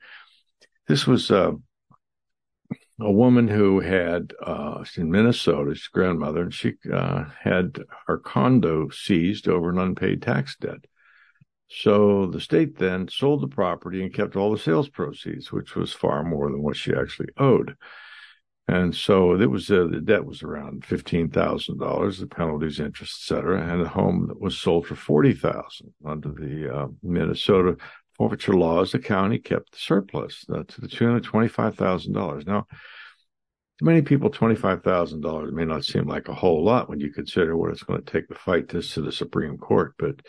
this 0.88 1.06
was 1.06 1.30
uh, 1.30 1.52
a 3.00 3.10
woman 3.10 3.48
who 3.48 3.80
had 3.80 4.32
uh, 4.44 4.84
in 4.96 5.10
Minnesota, 5.10 5.78
grandmother, 5.92 6.42
and 6.42 6.54
she 6.54 6.74
uh, 6.92 7.24
had 7.40 7.78
her 8.06 8.18
condo 8.18 8.88
seized 8.90 9.48
over 9.48 9.70
an 9.70 9.78
unpaid 9.78 10.22
tax 10.22 10.56
debt. 10.56 10.84
So 11.68 12.26
the 12.26 12.40
state 12.40 12.76
then 12.76 13.08
sold 13.08 13.40
the 13.40 13.48
property 13.48 14.02
and 14.02 14.12
kept 14.12 14.36
all 14.36 14.52
the 14.52 14.58
sales 14.58 14.90
proceeds, 14.90 15.50
which 15.50 15.74
was 15.74 15.92
far 15.92 16.22
more 16.22 16.50
than 16.50 16.62
what 16.62 16.76
she 16.76 16.92
actually 16.92 17.30
owed. 17.38 17.76
And 18.68 18.94
so 18.94 19.40
it 19.40 19.50
was 19.50 19.70
uh, 19.70 19.88
the 19.90 20.00
debt 20.00 20.24
was 20.24 20.42
around 20.42 20.84
fifteen 20.84 21.28
thousand 21.30 21.78
dollars, 21.78 22.18
the 22.18 22.26
penalties, 22.26 22.78
interest, 22.78 23.22
et 23.22 23.34
cetera, 23.34 23.60
And 23.60 23.82
the 23.82 23.88
home 23.88 24.28
that 24.28 24.40
was 24.40 24.56
sold 24.56 24.86
for 24.86 24.94
forty 24.94 25.32
thousand 25.32 25.92
under 26.04 26.28
the 26.28 26.74
uh, 26.74 26.86
Minnesota 27.02 27.76
forfeiture 28.22 28.52
laws. 28.52 28.92
The 28.92 29.00
county 29.00 29.40
kept 29.40 29.72
the 29.72 29.78
surplus 29.78 30.44
uh, 30.48 30.62
to 30.68 30.80
the 30.80 30.86
tune 30.86 31.16
of 31.16 31.24
twenty 31.24 31.48
five 31.48 31.74
thousand 31.74 32.12
dollars. 32.12 32.46
Now, 32.46 32.66
to 33.78 33.84
many 33.84 34.00
people, 34.00 34.30
twenty 34.30 34.54
five 34.54 34.84
thousand 34.84 35.22
dollars 35.22 35.52
may 35.52 35.64
not 35.64 35.84
seem 35.84 36.06
like 36.06 36.28
a 36.28 36.34
whole 36.34 36.64
lot 36.64 36.88
when 36.88 37.00
you 37.00 37.12
consider 37.12 37.56
what 37.56 37.72
it's 37.72 37.82
going 37.82 38.00
to 38.00 38.12
take 38.12 38.28
to 38.28 38.36
fight 38.36 38.68
this 38.68 38.94
to 38.94 39.00
the 39.00 39.10
Supreme 39.10 39.58
Court, 39.58 39.94
but 39.98 40.20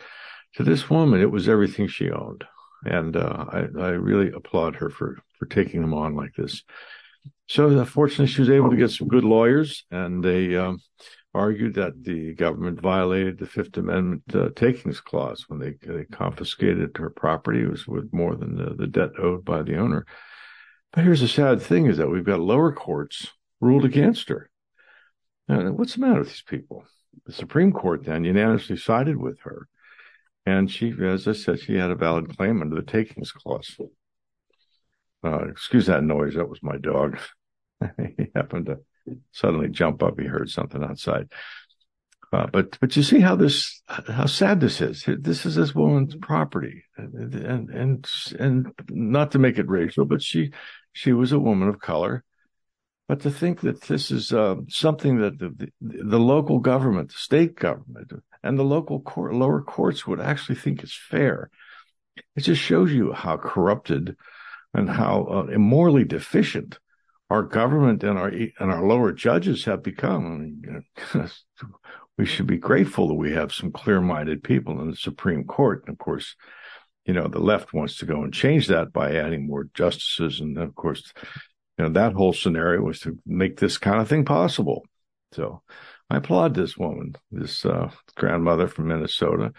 to 0.56 0.64
this 0.64 0.90
woman, 0.90 1.20
it 1.20 1.30
was 1.30 1.48
everything 1.48 1.86
she 1.86 2.10
owned, 2.10 2.42
and 2.84 3.16
uh, 3.16 3.44
I, 3.48 3.58
I 3.78 3.88
really 3.90 4.32
applaud 4.32 4.74
her 4.76 4.90
for 4.90 5.18
for 5.38 5.46
taking 5.46 5.80
them 5.80 5.94
on 5.94 6.16
like 6.16 6.34
this. 6.36 6.64
So, 7.46 7.84
fortunately, 7.84 8.26
she 8.26 8.40
was 8.40 8.50
able 8.50 8.70
to 8.70 8.76
get 8.76 8.90
some 8.90 9.06
good 9.06 9.22
lawyers, 9.24 9.84
and 9.92 10.24
they 10.24 10.56
um, 10.56 10.80
argued 11.34 11.74
that 11.74 12.04
the 12.04 12.34
government 12.34 12.80
violated 12.80 13.38
the 13.38 13.46
Fifth 13.46 13.76
Amendment 13.76 14.22
uh, 14.34 14.50
takings 14.54 15.00
clause 15.00 15.44
when 15.48 15.58
they, 15.58 15.74
they, 15.86 16.04
confiscated 16.04 16.96
her 16.96 17.10
property. 17.10 17.62
It 17.62 17.70
was 17.70 17.86
with 17.88 18.12
more 18.12 18.36
than 18.36 18.56
the, 18.56 18.74
the 18.74 18.86
debt 18.86 19.10
owed 19.18 19.44
by 19.44 19.62
the 19.62 19.76
owner. 19.76 20.06
But 20.92 21.04
here's 21.04 21.20
the 21.20 21.28
sad 21.28 21.60
thing: 21.60 21.86
is 21.86 21.96
that 21.98 22.08
we've 22.08 22.24
got 22.24 22.40
lower 22.40 22.72
courts 22.72 23.28
ruled 23.60 23.84
against 23.84 24.28
her. 24.28 24.48
Now, 25.48 25.72
what's 25.72 25.94
the 25.94 26.00
matter 26.00 26.20
with 26.20 26.28
these 26.28 26.44
people? 26.46 26.84
The 27.26 27.32
Supreme 27.32 27.72
Court 27.72 28.04
then 28.04 28.24
unanimously 28.24 28.76
sided 28.76 29.16
with 29.16 29.40
her, 29.40 29.68
and 30.46 30.70
she, 30.70 30.94
as 31.02 31.26
I 31.26 31.32
said, 31.32 31.60
she 31.60 31.74
had 31.74 31.90
a 31.90 31.96
valid 31.96 32.36
claim 32.36 32.62
under 32.62 32.76
the 32.76 32.82
takings 32.82 33.32
clause. 33.32 33.76
Uh, 35.24 35.48
excuse 35.48 35.86
that 35.86 36.04
noise. 36.04 36.34
That 36.34 36.48
was 36.48 36.62
my 36.62 36.76
dog. 36.76 37.18
he 37.96 38.26
happened 38.34 38.66
to 38.66 38.78
suddenly 39.32 39.68
jump 39.68 40.02
up. 40.02 40.18
He 40.18 40.26
heard 40.26 40.50
something 40.50 40.82
outside. 40.82 41.30
Uh, 42.32 42.48
but 42.52 42.76
but 42.80 42.96
you 42.96 43.02
see 43.02 43.20
how 43.20 43.36
this 43.36 43.82
how 43.88 44.26
sad 44.26 44.60
this 44.60 44.80
is. 44.80 45.04
This 45.06 45.46
is 45.46 45.54
this 45.54 45.74
woman's 45.74 46.16
property, 46.16 46.82
and 46.96 47.34
and 47.34 47.70
and, 47.70 48.08
and 48.40 48.72
not 48.90 49.32
to 49.32 49.38
make 49.38 49.58
it 49.58 49.68
racial, 49.68 50.04
but 50.04 50.20
she 50.20 50.50
she 50.92 51.12
was 51.12 51.30
a 51.30 51.38
woman 51.38 51.68
of 51.68 51.78
color. 51.78 52.24
But 53.06 53.20
to 53.20 53.30
think 53.30 53.60
that 53.60 53.82
this 53.82 54.10
is 54.10 54.32
uh, 54.32 54.56
something 54.68 55.18
that 55.18 55.38
the, 55.38 55.50
the, 55.50 56.02
the 56.04 56.18
local 56.18 56.58
government, 56.58 57.10
the 57.10 57.18
state 57.18 57.54
government, 57.54 58.12
and 58.42 58.58
the 58.58 58.64
local 58.64 59.00
court, 59.00 59.34
lower 59.34 59.62
courts 59.62 60.06
would 60.06 60.20
actually 60.20 60.56
think 60.56 60.82
is 60.82 60.98
fair, 61.10 61.50
it 62.34 62.40
just 62.40 62.62
shows 62.62 62.90
you 62.92 63.12
how 63.12 63.36
corrupted 63.36 64.16
and 64.72 64.88
how 64.88 65.24
uh, 65.24 65.52
immorally 65.52 66.04
deficient 66.04 66.78
our 67.34 67.42
government 67.42 68.04
and 68.04 68.16
our 68.16 68.28
and 68.28 68.70
our 68.70 68.86
lower 68.86 69.12
judges 69.12 69.64
have 69.64 69.82
become. 69.82 70.84
I 71.14 71.18
mean, 71.18 71.30
we 72.18 72.26
should 72.26 72.46
be 72.46 72.58
grateful 72.58 73.08
that 73.08 73.14
we 73.14 73.32
have 73.32 73.52
some 73.52 73.72
clear-minded 73.72 74.44
people 74.44 74.80
in 74.80 74.90
the 74.90 74.96
Supreme 74.96 75.44
Court. 75.44 75.82
And 75.84 75.92
of 75.92 75.98
course, 75.98 76.36
you 77.04 77.12
know, 77.12 77.26
the 77.26 77.40
left 77.40 77.74
wants 77.74 77.98
to 77.98 78.06
go 78.06 78.22
and 78.22 78.32
change 78.32 78.68
that 78.68 78.92
by 78.92 79.16
adding 79.16 79.48
more 79.48 79.68
justices. 79.74 80.38
And 80.38 80.56
of 80.58 80.76
course, 80.76 81.12
you 81.76 81.84
know, 81.84 81.90
that 81.90 82.12
whole 82.12 82.32
scenario 82.32 82.82
was 82.82 83.00
to 83.00 83.18
make 83.26 83.58
this 83.58 83.78
kind 83.78 84.00
of 84.00 84.08
thing 84.08 84.24
possible. 84.24 84.84
So 85.32 85.62
I 86.08 86.18
applaud 86.18 86.54
this 86.54 86.76
woman, 86.76 87.16
this 87.32 87.66
uh, 87.66 87.90
grandmother 88.14 88.68
from 88.68 88.88
Minnesota, 88.88 89.52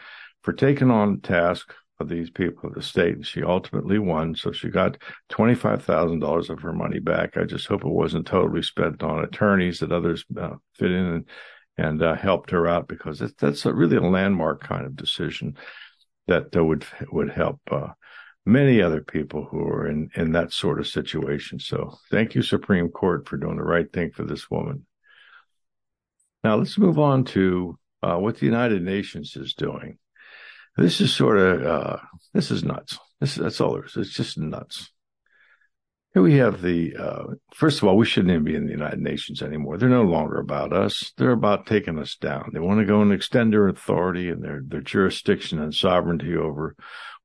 for 0.43 0.53
taking 0.53 0.91
on 0.91 1.19
task 1.19 1.73
of 1.99 2.09
these 2.09 2.29
people 2.29 2.69
of 2.69 2.75
the 2.75 2.81
state. 2.81 3.15
And 3.15 3.25
she 3.25 3.43
ultimately 3.43 3.99
won. 3.99 4.35
So 4.35 4.51
she 4.51 4.69
got 4.69 4.97
$25,000 5.31 6.49
of 6.49 6.61
her 6.61 6.73
money 6.73 6.99
back. 6.99 7.37
I 7.37 7.43
just 7.43 7.67
hope 7.67 7.81
it 7.81 7.87
wasn't 7.87 8.27
totally 8.27 8.63
spent 8.63 9.03
on 9.03 9.23
attorneys 9.23 9.79
that 9.79 9.91
others 9.91 10.25
uh, 10.39 10.55
fit 10.73 10.91
in 10.91 11.05
and, 11.05 11.25
and 11.77 12.03
uh, 12.03 12.15
helped 12.15 12.51
her 12.51 12.67
out 12.67 12.87
because 12.87 13.21
it, 13.21 13.37
that's 13.37 13.65
a 13.65 13.73
really 13.73 13.97
a 13.97 14.01
landmark 14.01 14.63
kind 14.63 14.85
of 14.85 14.95
decision 14.95 15.57
that 16.27 16.55
uh, 16.55 16.63
would, 16.63 16.85
would 17.11 17.31
help 17.31 17.59
uh, 17.71 17.89
many 18.45 18.81
other 18.81 19.01
people 19.01 19.45
who 19.45 19.61
are 19.61 19.87
in, 19.87 20.09
in 20.15 20.31
that 20.33 20.51
sort 20.51 20.79
of 20.79 20.87
situation. 20.87 21.59
So 21.59 21.97
thank 22.11 22.35
you, 22.35 22.41
Supreme 22.41 22.89
Court, 22.89 23.27
for 23.27 23.37
doing 23.37 23.57
the 23.57 23.63
right 23.63 23.91
thing 23.91 24.11
for 24.11 24.23
this 24.23 24.49
woman. 24.51 24.85
Now 26.43 26.57
let's 26.57 26.77
move 26.77 26.99
on 26.99 27.23
to 27.25 27.79
uh, 28.03 28.17
what 28.17 28.37
the 28.37 28.45
United 28.45 28.83
Nations 28.83 29.35
is 29.35 29.55
doing. 29.55 29.97
This 30.77 30.99
is 30.99 31.13
sort 31.13 31.37
of 31.37 31.65
uh, 31.65 31.97
this 32.33 32.51
is 32.51 32.63
nuts. 32.63 32.99
This 33.19 33.35
that's 33.35 33.61
all 33.61 33.73
there 33.73 33.85
is. 33.85 33.95
It's 33.95 34.13
just 34.13 34.37
nuts. 34.37 34.91
Here 36.13 36.21
we 36.21 36.35
have 36.35 36.61
the 36.61 36.95
uh, 36.95 37.23
first 37.53 37.81
of 37.81 37.87
all, 37.87 37.97
we 37.97 38.05
shouldn't 38.05 38.31
even 38.31 38.43
be 38.43 38.55
in 38.55 38.65
the 38.65 38.71
United 38.71 38.99
Nations 38.99 39.41
anymore. 39.41 39.77
They're 39.77 39.89
no 39.89 40.03
longer 40.03 40.39
about 40.39 40.73
us. 40.73 41.11
They're 41.17 41.31
about 41.31 41.65
taking 41.65 41.99
us 41.99 42.15
down. 42.15 42.51
They 42.53 42.59
want 42.59 42.79
to 42.79 42.85
go 42.85 43.01
and 43.01 43.11
extend 43.11 43.53
their 43.53 43.67
authority 43.67 44.29
and 44.29 44.43
their 44.43 44.61
their 44.65 44.81
jurisdiction 44.81 45.59
and 45.59 45.73
sovereignty 45.73 46.35
over 46.35 46.75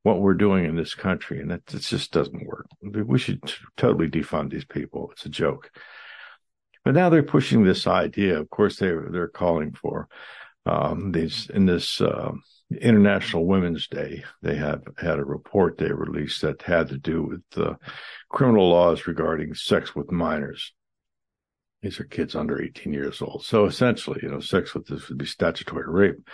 what 0.03 0.21
we're 0.21 0.35
doing 0.35 0.65
in 0.65 0.77
this 0.77 0.95
country, 0.95 1.41
and 1.41 1.53
it 1.53 1.67
just 1.67 2.13
doesn't 2.13 2.47
work. 2.47 2.67
We 2.83 3.19
should 3.19 3.41
totally 3.77 4.09
defund 4.09 4.51
these 4.51 4.65
people. 4.65 5.11
It's 5.13 5.27
a 5.27 5.29
joke. 5.29 5.71
But 6.85 6.95
now 6.95 7.11
they're 7.11 7.23
pushing 7.23 7.65
this 7.65 7.87
idea. 7.87 8.41
Of 8.41 8.49
course, 8.49 8.79
they 8.79 8.93
they're 9.11 9.29
calling 9.29 9.73
for 9.73 10.09
um, 10.67 11.13
these 11.13 11.51
in 11.51 11.67
this. 11.67 12.01
Uh, 12.01 12.33
International 12.71 13.47
Women's 13.47 13.89
Day, 13.89 14.25
they 14.43 14.57
have 14.57 14.83
had 14.99 15.19
a 15.19 15.25
report 15.25 15.77
they 15.77 15.93
released 15.93 16.43
that 16.43 16.63
had 16.63 16.89
to 16.89 16.99
do 16.99 17.23
with 17.23 17.43
the 17.51 17.77
criminal 18.29 18.71
laws 18.71 19.07
regarding 19.07 19.55
sex 19.55 19.95
with 19.95 20.13
minors. 20.13 20.73
These 21.83 21.99
are 21.99 22.05
kids 22.05 22.37
under 22.37 22.63
18 22.63 22.93
years 22.93 23.23
old. 23.23 23.45
So 23.45 23.65
essentially, 23.65 24.21
you 24.23 24.31
know, 24.31 24.41
sex 24.41 24.75
with 24.75 24.87
this 24.87 25.09
would 25.09 25.19
be 25.19 25.27
statutory 25.27 25.89
rape. 25.89 26.29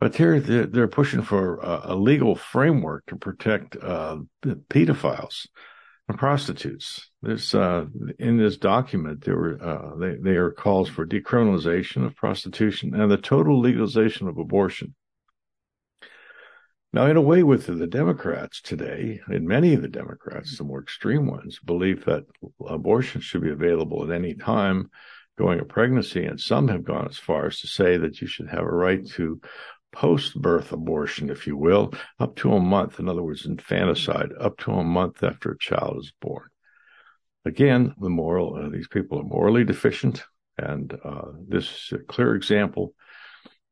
But 0.00 0.16
here 0.16 0.40
they're, 0.40 0.88
pushing 0.88 1.22
for 1.22 1.60
a, 1.62 1.94
legal 1.94 2.34
framework 2.34 3.06
to 3.06 3.16
protect 3.16 3.76
uh, 3.76 4.18
pedophiles 4.42 5.46
and 6.08 6.18
prostitutes. 6.18 7.08
There's 7.22 7.54
uh, 7.54 7.86
in 8.18 8.36
this 8.36 8.56
document 8.56 9.24
there 9.24 9.36
were 9.36 9.62
uh, 9.62 9.96
they 9.96 10.16
they 10.16 10.36
are 10.36 10.50
calls 10.50 10.88
for 10.88 11.06
decriminalization 11.06 12.04
of 12.04 12.16
prostitution 12.16 13.00
and 13.00 13.12
the 13.12 13.16
total 13.16 13.60
legalization 13.60 14.26
of 14.26 14.38
abortion. 14.38 14.96
Now, 16.94 17.06
in 17.06 17.16
a 17.16 17.22
way, 17.22 17.42
with 17.42 17.66
the 17.66 17.86
Democrats 17.86 18.60
today, 18.60 19.20
and 19.26 19.48
many 19.48 19.72
of 19.72 19.80
the 19.80 19.88
Democrats, 19.88 20.58
the 20.58 20.64
more 20.64 20.82
extreme 20.82 21.26
ones, 21.26 21.58
believe 21.58 22.04
that 22.04 22.24
abortion 22.66 23.22
should 23.22 23.40
be 23.40 23.50
available 23.50 24.04
at 24.04 24.14
any 24.14 24.34
time 24.34 24.90
during 25.38 25.58
a 25.58 25.64
pregnancy. 25.64 26.26
And 26.26 26.38
some 26.38 26.68
have 26.68 26.84
gone 26.84 27.08
as 27.08 27.16
far 27.16 27.46
as 27.46 27.60
to 27.60 27.66
say 27.66 27.96
that 27.96 28.20
you 28.20 28.26
should 28.26 28.50
have 28.50 28.64
a 28.64 28.70
right 28.70 29.06
to 29.12 29.40
post 29.90 30.38
birth 30.38 30.70
abortion, 30.70 31.30
if 31.30 31.46
you 31.46 31.56
will, 31.56 31.94
up 32.18 32.36
to 32.36 32.52
a 32.52 32.60
month. 32.60 33.00
In 33.00 33.08
other 33.08 33.22
words, 33.22 33.46
infanticide, 33.46 34.32
up 34.38 34.58
to 34.58 34.72
a 34.72 34.84
month 34.84 35.22
after 35.22 35.52
a 35.52 35.58
child 35.58 35.96
is 36.00 36.12
born. 36.20 36.48
Again, 37.46 37.94
the 37.98 38.10
moral, 38.10 38.56
uh, 38.56 38.68
these 38.68 38.88
people 38.88 39.18
are 39.18 39.24
morally 39.24 39.64
deficient. 39.64 40.24
And 40.58 40.92
uh, 41.02 41.32
this 41.48 41.64
is 41.64 41.92
a 41.92 41.98
clear 42.04 42.34
example 42.34 42.92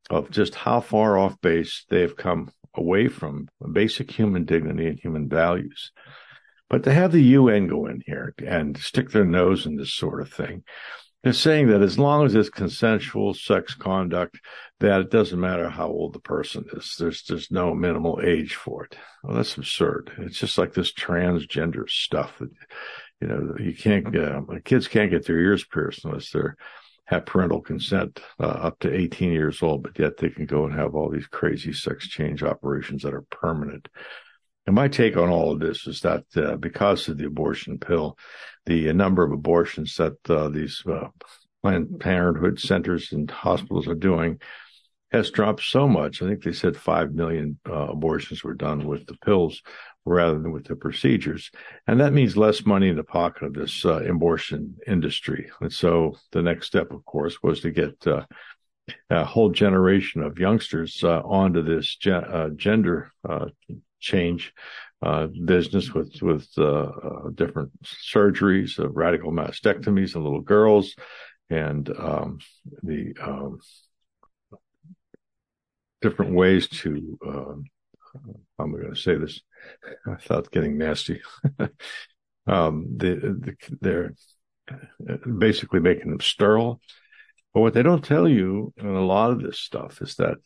of 0.09 0.31
just 0.31 0.55
how 0.55 0.81
far 0.81 1.19
off 1.19 1.39
base 1.39 1.85
they've 1.87 2.15
come 2.15 2.51
away 2.75 3.07
from 3.07 3.49
basic 3.71 4.11
human 4.11 4.45
dignity 4.45 4.87
and 4.87 4.99
human 4.99 5.27
values. 5.27 5.91
But 6.69 6.83
to 6.83 6.93
have 6.93 7.11
the 7.11 7.21
UN 7.21 7.67
go 7.67 7.87
in 7.87 8.01
here 8.05 8.33
and 8.45 8.77
stick 8.77 9.11
their 9.11 9.25
nose 9.25 9.65
in 9.65 9.75
this 9.75 9.93
sort 9.93 10.21
of 10.21 10.31
thing, 10.31 10.63
they're 11.23 11.33
saying 11.33 11.67
that 11.67 11.81
as 11.81 11.99
long 11.99 12.25
as 12.25 12.33
it's 12.33 12.49
consensual 12.49 13.33
sex 13.33 13.75
conduct, 13.75 14.39
that 14.79 15.01
it 15.01 15.11
doesn't 15.11 15.39
matter 15.39 15.69
how 15.69 15.87
old 15.87 16.13
the 16.13 16.19
person 16.19 16.65
is. 16.73 16.95
There's 16.97 17.23
there's 17.23 17.51
no 17.51 17.75
minimal 17.75 18.19
age 18.23 18.55
for 18.55 18.85
it. 18.85 18.95
Well, 19.23 19.35
that's 19.35 19.55
absurd. 19.55 20.11
It's 20.17 20.39
just 20.39 20.57
like 20.57 20.73
this 20.73 20.91
transgender 20.91 21.87
stuff 21.87 22.39
that 22.39 22.49
you 23.19 23.27
know 23.27 23.53
you 23.59 23.75
can't 23.75 24.15
uh, 24.15 24.41
kids 24.65 24.87
can't 24.87 25.11
get 25.11 25.27
their 25.27 25.39
ears 25.39 25.63
pierced 25.63 26.05
unless 26.05 26.31
they're 26.31 26.57
have 27.11 27.25
parental 27.25 27.61
consent 27.61 28.21
uh, 28.39 28.45
up 28.45 28.79
to 28.79 28.93
18 28.93 29.31
years 29.31 29.61
old, 29.61 29.83
but 29.83 29.99
yet 29.99 30.17
they 30.17 30.29
can 30.29 30.45
go 30.45 30.65
and 30.65 30.73
have 30.73 30.95
all 30.95 31.09
these 31.09 31.27
crazy 31.27 31.73
sex 31.73 32.07
change 32.07 32.41
operations 32.41 33.03
that 33.03 33.13
are 33.13 33.25
permanent. 33.29 33.89
And 34.65 34.75
my 34.75 34.87
take 34.87 35.17
on 35.17 35.29
all 35.29 35.51
of 35.51 35.59
this 35.59 35.87
is 35.87 35.99
that 36.01 36.23
uh, 36.37 36.55
because 36.55 37.09
of 37.09 37.17
the 37.17 37.25
abortion 37.25 37.77
pill, 37.79 38.17
the 38.65 38.93
number 38.93 39.23
of 39.23 39.33
abortions 39.33 39.95
that 39.97 40.17
uh, 40.29 40.47
these 40.47 40.81
uh, 40.89 41.09
Planned 41.61 41.99
Parenthood 41.99 42.59
centers 42.59 43.11
and 43.11 43.29
hospitals 43.29 43.87
are 43.87 43.95
doing 43.95 44.39
has 45.11 45.29
dropped 45.31 45.63
so 45.63 45.87
much. 45.87 46.21
I 46.21 46.27
think 46.27 46.43
they 46.43 46.53
said 46.53 46.77
5 46.77 47.13
million 47.13 47.59
uh, 47.69 47.89
abortions 47.89 48.43
were 48.43 48.53
done 48.53 48.87
with 48.87 49.05
the 49.05 49.17
pills 49.17 49.61
rather 50.05 50.39
than 50.39 50.51
with 50.51 50.65
the 50.65 50.75
procedures. 50.75 51.51
And 51.87 51.99
that 51.99 52.13
means 52.13 52.35
less 52.35 52.65
money 52.65 52.89
in 52.89 52.95
the 52.95 53.03
pocket 53.03 53.43
of 53.43 53.53
this 53.53 53.85
uh, 53.85 54.03
abortion 54.03 54.75
industry. 54.87 55.49
And 55.59 55.71
so 55.71 56.17
the 56.31 56.41
next 56.41 56.67
step, 56.67 56.91
of 56.91 57.05
course, 57.05 57.41
was 57.43 57.61
to 57.61 57.71
get 57.71 58.05
uh, 58.07 58.25
a 59.09 59.23
whole 59.23 59.49
generation 59.49 60.23
of 60.23 60.39
youngsters 60.39 61.03
uh, 61.03 61.21
onto 61.21 61.61
this 61.61 61.97
uh, 62.07 62.49
gender 62.55 63.11
uh, 63.27 63.47
change 63.99 64.53
uh, 65.03 65.27
business 65.45 65.93
with 65.93 66.21
with 66.21 66.47
different 67.35 67.71
surgeries, 67.83 68.79
radical 68.93 69.31
mastectomies 69.31 70.15
in 70.15 70.23
little 70.23 70.41
girls, 70.41 70.95
and 71.49 71.89
um, 71.97 72.39
the 72.83 73.13
um, 73.21 73.59
different 76.01 76.33
ways 76.33 76.67
to 76.67 77.17
um, 77.25 77.63
how 78.57 78.65
am 78.65 78.75
I 78.75 78.79
going 78.79 78.93
to 78.93 78.99
say 78.99 79.15
this 79.15 79.41
without 80.05 80.51
getting 80.51 80.77
nasty? 80.77 81.21
um, 82.47 82.87
the, 82.97 83.15
the, 83.15 83.77
they're 83.81 84.13
basically 85.37 85.79
making 85.79 86.09
them 86.09 86.21
sterile. 86.21 86.81
But 87.53 87.61
what 87.61 87.73
they 87.73 87.83
don't 87.83 88.03
tell 88.03 88.27
you 88.27 88.73
in 88.77 88.85
a 88.85 89.05
lot 89.05 89.31
of 89.31 89.41
this 89.41 89.59
stuff 89.59 90.01
is 90.01 90.15
that 90.15 90.37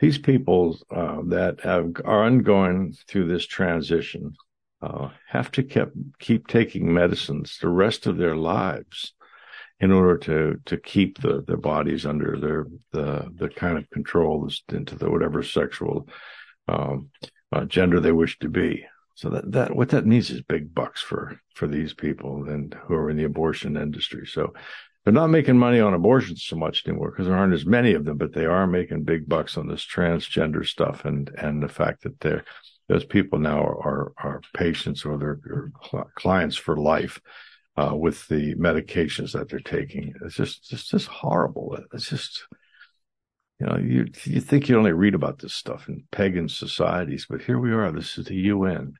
these 0.00 0.18
people 0.18 0.78
uh, 0.90 1.22
that 1.26 1.60
have, 1.60 1.92
are 2.04 2.24
undergoing 2.24 2.94
through 3.08 3.28
this 3.28 3.46
transition 3.46 4.34
uh, 4.82 5.08
have 5.28 5.50
to 5.52 5.62
keep 5.62 5.88
keep 6.18 6.46
taking 6.46 6.92
medicines 6.92 7.58
the 7.60 7.68
rest 7.68 8.06
of 8.06 8.18
their 8.18 8.36
lives 8.36 9.14
in 9.80 9.90
order 9.90 10.18
to 10.18 10.60
to 10.66 10.76
keep 10.76 11.20
the 11.20 11.42
their 11.46 11.56
bodies 11.56 12.04
under 12.04 12.38
their 12.38 12.66
the 12.92 13.30
the 13.34 13.48
kind 13.48 13.78
of 13.78 13.88
control 13.90 14.48
into 14.72 14.94
the 14.96 15.10
whatever 15.10 15.42
sexual 15.42 16.06
um, 16.68 17.08
uh, 17.52 17.64
gender 17.64 18.00
they 18.00 18.12
wish 18.12 18.38
to 18.40 18.48
be. 18.48 18.84
So 19.16 19.30
that 19.30 19.52
that 19.52 19.76
what 19.76 19.90
that 19.90 20.06
means 20.06 20.30
is 20.30 20.42
big 20.42 20.74
bucks 20.74 21.00
for 21.00 21.40
for 21.54 21.68
these 21.68 21.94
people 21.94 22.48
and 22.48 22.74
who 22.84 22.94
are 22.94 23.10
in 23.10 23.16
the 23.16 23.24
abortion 23.24 23.76
industry. 23.76 24.26
So 24.26 24.54
they're 25.04 25.12
not 25.12 25.28
making 25.28 25.58
money 25.58 25.80
on 25.80 25.94
abortions 25.94 26.42
so 26.44 26.56
much 26.56 26.86
anymore 26.86 27.10
because 27.10 27.26
there 27.26 27.36
aren't 27.36 27.54
as 27.54 27.66
many 27.66 27.92
of 27.92 28.04
them, 28.04 28.16
but 28.16 28.32
they 28.32 28.46
are 28.46 28.66
making 28.66 29.04
big 29.04 29.28
bucks 29.28 29.56
on 29.56 29.68
this 29.68 29.84
transgender 29.84 30.66
stuff 30.66 31.04
and 31.04 31.30
and 31.38 31.62
the 31.62 31.68
fact 31.68 32.02
that 32.02 32.18
they're 32.20 32.44
those 32.88 33.04
people 33.04 33.38
now 33.38 33.58
are 33.60 33.80
are, 33.86 34.12
are 34.18 34.40
patients 34.54 35.04
or 35.04 35.16
they're 35.16 35.70
clients 36.16 36.56
for 36.56 36.76
life 36.76 37.20
uh, 37.76 37.94
with 37.94 38.26
the 38.28 38.54
medications 38.54 39.32
that 39.32 39.48
they're 39.48 39.58
taking. 39.60 40.14
It's 40.22 40.36
just, 40.36 40.72
it's 40.72 40.88
just 40.88 41.08
horrible. 41.08 41.76
It's 41.92 42.08
just, 42.08 42.44
you 43.64 43.70
know, 43.70 43.78
you 43.78 44.06
you 44.24 44.40
think 44.40 44.68
you 44.68 44.76
only 44.76 44.92
read 44.92 45.14
about 45.14 45.38
this 45.38 45.54
stuff 45.54 45.88
in 45.88 46.04
pagan 46.10 46.48
societies, 46.48 47.26
but 47.28 47.42
here 47.42 47.58
we 47.58 47.72
are. 47.72 47.90
This 47.90 48.18
is 48.18 48.26
the 48.26 48.34
UN. 48.34 48.94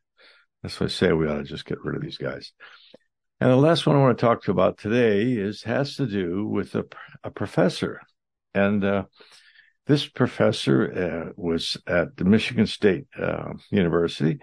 That's 0.62 0.80
why 0.80 0.86
I 0.86 0.88
say 0.88 1.12
we 1.12 1.28
ought 1.28 1.38
to 1.38 1.44
just 1.44 1.66
get 1.66 1.84
rid 1.84 1.96
of 1.96 2.02
these 2.02 2.16
guys. 2.16 2.52
And 3.40 3.50
the 3.50 3.56
last 3.56 3.86
one 3.86 3.96
I 3.96 4.00
want 4.00 4.16
to 4.16 4.24
talk 4.24 4.44
to 4.44 4.50
about 4.50 4.78
today 4.78 5.32
is 5.32 5.64
has 5.64 5.96
to 5.96 6.06
do 6.06 6.46
with 6.46 6.74
a, 6.74 6.84
a 7.22 7.30
professor, 7.30 8.00
and 8.54 8.82
uh, 8.84 9.04
this 9.86 10.08
professor 10.08 11.28
uh, 11.28 11.32
was 11.36 11.76
at 11.86 12.16
the 12.16 12.24
Michigan 12.24 12.66
State 12.66 13.04
uh, 13.20 13.52
University, 13.70 14.38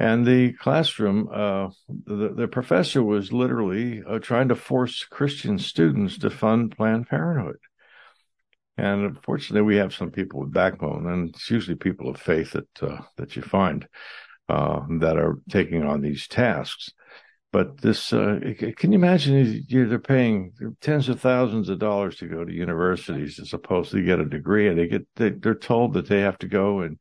and 0.00 0.26
the 0.26 0.54
classroom, 0.54 1.28
uh, 1.32 1.68
the, 1.88 2.34
the, 2.34 2.48
professor 2.48 3.02
was 3.04 3.32
literally 3.32 4.02
uh, 4.04 4.18
trying 4.18 4.48
to 4.48 4.56
force 4.56 5.04
Christian 5.04 5.58
students 5.58 6.18
to 6.18 6.30
fund 6.30 6.76
Planned 6.76 7.06
Parenthood. 7.06 7.58
And 8.76 9.04
unfortunately, 9.04 9.62
we 9.62 9.76
have 9.76 9.94
some 9.94 10.10
people 10.10 10.40
with 10.40 10.52
backbone, 10.52 11.06
and 11.06 11.28
it's 11.28 11.50
usually 11.50 11.76
people 11.76 12.08
of 12.08 12.20
faith 12.20 12.52
that 12.52 12.82
uh, 12.82 13.02
that 13.16 13.36
you 13.36 13.42
find 13.42 13.86
uh, 14.48 14.80
that 15.00 15.18
are 15.18 15.38
taking 15.50 15.84
on 15.84 16.00
these 16.00 16.26
tasks. 16.26 16.90
But 17.52 17.82
this, 17.82 18.14
uh, 18.14 18.40
can 18.78 18.92
you 18.92 18.98
imagine? 18.98 19.66
They're 19.68 19.98
paying 19.98 20.52
tens 20.80 21.10
of 21.10 21.20
thousands 21.20 21.68
of 21.68 21.78
dollars 21.78 22.16
to 22.16 22.26
go 22.26 22.44
to 22.44 22.52
universities 22.52 23.38
as 23.38 23.52
opposed 23.52 23.90
to 23.90 24.02
get 24.02 24.20
a 24.20 24.24
degree, 24.24 24.68
and 24.68 24.78
they 24.78 24.88
get 24.88 25.06
they, 25.16 25.30
they're 25.30 25.54
told 25.54 25.92
that 25.92 26.08
they 26.08 26.20
have 26.20 26.38
to 26.38 26.48
go 26.48 26.80
and 26.80 26.98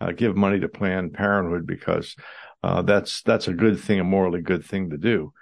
uh, 0.00 0.12
give 0.12 0.36
money 0.36 0.60
to 0.60 0.68
Planned 0.68 1.14
Parenthood 1.14 1.66
because 1.66 2.14
uh, 2.62 2.82
that's 2.82 3.22
that's 3.22 3.48
a 3.48 3.54
good 3.54 3.80
thing, 3.80 3.98
a 3.98 4.04
morally 4.04 4.42
good 4.42 4.64
thing 4.64 4.90
to 4.90 4.98
do. 4.98 5.32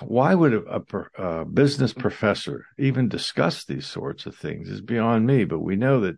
Why 0.00 0.34
would 0.34 0.54
a, 0.54 0.82
a, 1.18 1.22
a, 1.22 1.44
business 1.44 1.92
professor 1.92 2.66
even 2.78 3.08
discuss 3.08 3.64
these 3.64 3.86
sorts 3.86 4.26
of 4.26 4.36
things 4.36 4.68
is 4.68 4.80
beyond 4.80 5.26
me. 5.26 5.44
But 5.44 5.60
we 5.60 5.76
know 5.76 6.00
that 6.00 6.16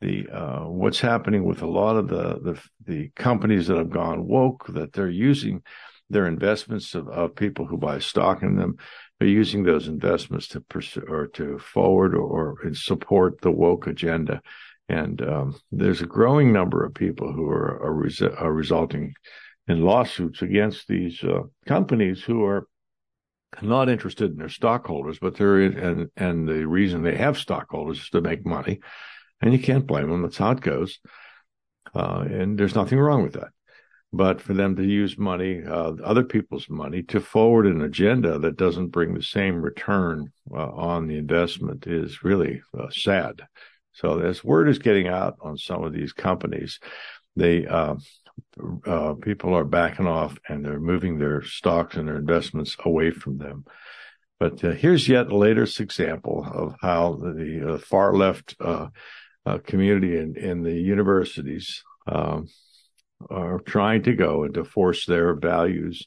the 0.00 0.28
uh, 0.28 0.64
what's 0.68 1.00
happening 1.00 1.44
with 1.44 1.62
a 1.62 1.66
lot 1.66 1.96
of 1.96 2.08
the, 2.08 2.38
the 2.40 2.60
the 2.84 3.10
companies 3.16 3.66
that 3.66 3.78
have 3.78 3.90
gone 3.90 4.26
woke 4.26 4.66
that 4.68 4.92
they're 4.92 5.08
using 5.08 5.62
their 6.10 6.26
investments 6.26 6.94
of, 6.94 7.08
of 7.08 7.34
people 7.34 7.66
who 7.66 7.76
buy 7.76 7.98
stock 7.98 8.42
in 8.42 8.56
them 8.56 8.76
they're 9.18 9.28
using 9.28 9.64
those 9.64 9.88
investments 9.88 10.48
to 10.48 10.60
pursue 10.60 11.04
or 11.08 11.26
to 11.26 11.58
forward 11.58 12.14
or, 12.14 12.56
or 12.62 12.74
support 12.74 13.40
the 13.40 13.50
woke 13.50 13.86
agenda 13.86 14.40
and 14.88 15.20
um, 15.20 15.60
there's 15.70 16.00
a 16.00 16.06
growing 16.06 16.52
number 16.52 16.84
of 16.84 16.94
people 16.94 17.30
who 17.32 17.48
are, 17.50 17.82
are, 17.82 18.38
are 18.38 18.52
resulting 18.52 19.12
in 19.68 19.82
lawsuits 19.82 20.42
against 20.42 20.88
these 20.88 21.22
uh, 21.22 21.42
companies 21.66 22.22
who 22.22 22.44
are 22.44 22.66
not 23.62 23.88
interested 23.88 24.30
in 24.30 24.38
their 24.38 24.48
stockholders, 24.48 25.18
but 25.18 25.36
they're 25.36 25.60
in, 25.60 25.78
and 25.78 26.10
and 26.16 26.48
the 26.48 26.66
reason 26.66 27.02
they 27.02 27.16
have 27.16 27.38
stockholders 27.38 27.98
is 27.98 28.10
to 28.10 28.20
make 28.20 28.44
money, 28.44 28.80
and 29.40 29.52
you 29.52 29.58
can't 29.58 29.86
blame 29.86 30.10
them. 30.10 30.22
That's 30.22 30.38
how 30.38 30.52
it 30.52 30.60
goes, 30.60 30.98
uh, 31.94 32.24
and 32.28 32.58
there's 32.58 32.74
nothing 32.74 32.98
wrong 32.98 33.22
with 33.22 33.34
that. 33.34 33.48
But 34.10 34.40
for 34.40 34.54
them 34.54 34.76
to 34.76 34.82
use 34.82 35.18
money, 35.18 35.62
uh, 35.62 35.92
other 36.02 36.24
people's 36.24 36.70
money, 36.70 37.02
to 37.04 37.20
forward 37.20 37.66
an 37.66 37.82
agenda 37.82 38.38
that 38.38 38.56
doesn't 38.56 38.88
bring 38.88 39.12
the 39.12 39.22
same 39.22 39.60
return 39.60 40.32
uh, 40.50 40.70
on 40.70 41.06
the 41.06 41.18
investment 41.18 41.86
is 41.86 42.24
really 42.24 42.62
uh, 42.78 42.88
sad. 42.90 43.42
So 43.92 44.20
as 44.20 44.42
word 44.42 44.68
is 44.68 44.78
getting 44.78 45.08
out 45.08 45.36
on 45.42 45.58
some 45.58 45.84
of 45.84 45.92
these 45.92 46.12
companies, 46.12 46.80
they 47.36 47.66
uh, 48.86 48.90
uh, 48.90 49.14
people 49.14 49.54
are 49.54 49.64
backing 49.64 50.06
off 50.06 50.38
and 50.48 50.64
they're 50.64 50.80
moving 50.80 51.18
their 51.18 51.42
stocks 51.42 51.96
and 51.96 52.08
their 52.08 52.16
investments 52.16 52.76
away 52.84 53.10
from 53.10 53.38
them. 53.38 53.64
But 54.40 54.62
uh, 54.64 54.70
here's 54.70 55.08
yet 55.08 55.28
the 55.28 55.36
latest 55.36 55.80
example 55.80 56.46
of 56.50 56.76
how 56.80 57.14
the 57.14 57.74
uh, 57.74 57.78
far 57.78 58.14
left 58.14 58.54
uh, 58.60 58.88
uh, 59.44 59.58
community 59.58 60.16
in, 60.16 60.36
in 60.36 60.62
the 60.62 60.74
universities 60.74 61.82
um, 62.06 62.48
are 63.30 63.58
trying 63.60 64.02
to 64.04 64.14
go 64.14 64.44
and 64.44 64.54
to 64.54 64.64
force 64.64 65.06
their 65.06 65.34
values 65.34 66.06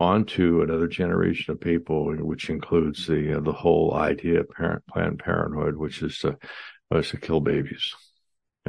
onto 0.00 0.62
another 0.62 0.88
generation 0.88 1.52
of 1.52 1.60
people, 1.60 2.12
which 2.16 2.48
includes 2.48 3.06
the 3.06 3.40
the 3.44 3.52
whole 3.52 3.94
idea 3.94 4.40
of 4.40 4.48
parent, 4.48 4.82
Planned 4.86 5.18
Parenthood, 5.18 5.76
which 5.76 6.02
is 6.02 6.18
to 6.20 6.38
was 6.90 7.10
to 7.10 7.18
kill 7.18 7.40
babies. 7.40 7.94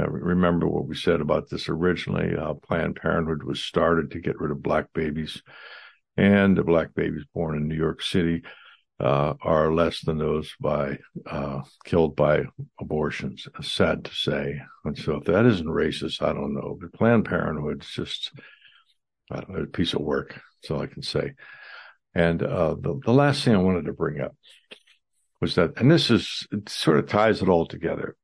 Now, 0.01 0.07
remember 0.07 0.67
what 0.67 0.87
we 0.87 0.95
said 0.95 1.21
about 1.21 1.51
this 1.51 1.69
originally. 1.69 2.35
Uh, 2.35 2.55
Planned 2.55 2.95
Parenthood 2.95 3.43
was 3.43 3.63
started 3.63 4.09
to 4.11 4.19
get 4.19 4.39
rid 4.39 4.49
of 4.49 4.63
black 4.63 4.91
babies, 4.93 5.43
and 6.17 6.57
the 6.57 6.63
black 6.63 6.95
babies 6.95 7.23
born 7.35 7.55
in 7.55 7.67
New 7.67 7.75
York 7.75 8.01
City 8.01 8.41
uh, 8.99 9.35
are 9.43 9.71
less 9.71 10.03
than 10.03 10.17
those 10.17 10.51
by 10.59 10.97
uh, 11.29 11.61
killed 11.85 12.15
by 12.15 12.45
abortions. 12.79 13.47
Sad 13.61 14.05
to 14.05 14.15
say. 14.15 14.59
And 14.85 14.97
so, 14.97 15.17
if 15.17 15.25
that 15.25 15.45
isn't 15.45 15.67
racist, 15.67 16.23
I 16.23 16.33
don't 16.33 16.55
know. 16.55 16.79
But 16.81 16.93
Planned 16.93 17.25
Parenthood 17.25 17.83
is 17.83 17.89
just 17.89 18.31
know, 19.29 19.43
a 19.55 19.67
piece 19.67 19.93
of 19.93 20.01
work. 20.01 20.41
That's 20.63 20.71
all 20.71 20.81
I 20.81 20.87
can 20.87 21.03
say. 21.03 21.33
And 22.15 22.41
uh, 22.41 22.73
the 22.73 22.99
the 23.05 23.13
last 23.13 23.43
thing 23.43 23.53
I 23.53 23.59
wanted 23.59 23.85
to 23.85 23.93
bring 23.93 24.19
up 24.19 24.35
was 25.39 25.53
that, 25.55 25.73
and 25.77 25.91
this 25.91 26.09
is, 26.09 26.47
it 26.51 26.69
sort 26.69 26.97
of 26.97 27.07
ties 27.07 27.43
it 27.43 27.49
all 27.49 27.67
together. 27.67 28.15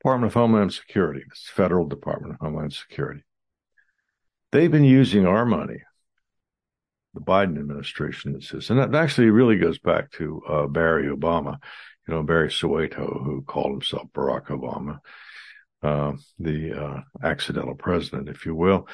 Department 0.00 0.30
of 0.30 0.34
Homeland 0.34 0.72
Security, 0.72 1.22
this 1.28 1.50
federal 1.52 1.86
Department 1.86 2.34
of 2.34 2.40
Homeland 2.40 2.72
Security. 2.72 3.22
They've 4.50 4.70
been 4.70 4.84
using 4.84 5.26
our 5.26 5.44
money, 5.44 5.82
the 7.12 7.20
Biden 7.20 7.58
administration, 7.58 8.34
is, 8.34 8.70
and 8.70 8.78
that 8.78 8.94
actually 8.94 9.28
really 9.28 9.58
goes 9.58 9.78
back 9.78 10.10
to 10.12 10.40
uh, 10.48 10.66
Barry 10.68 11.14
Obama, 11.14 11.58
you 12.08 12.14
know, 12.14 12.22
Barry 12.22 12.48
Soweto, 12.48 13.22
who 13.24 13.42
called 13.42 13.72
himself 13.72 14.08
Barack 14.14 14.46
Obama, 14.46 15.00
uh, 15.82 16.12
the 16.38 16.72
uh, 16.72 17.00
accidental 17.22 17.74
president, 17.74 18.30
if 18.30 18.46
you 18.46 18.54
will. 18.54 18.88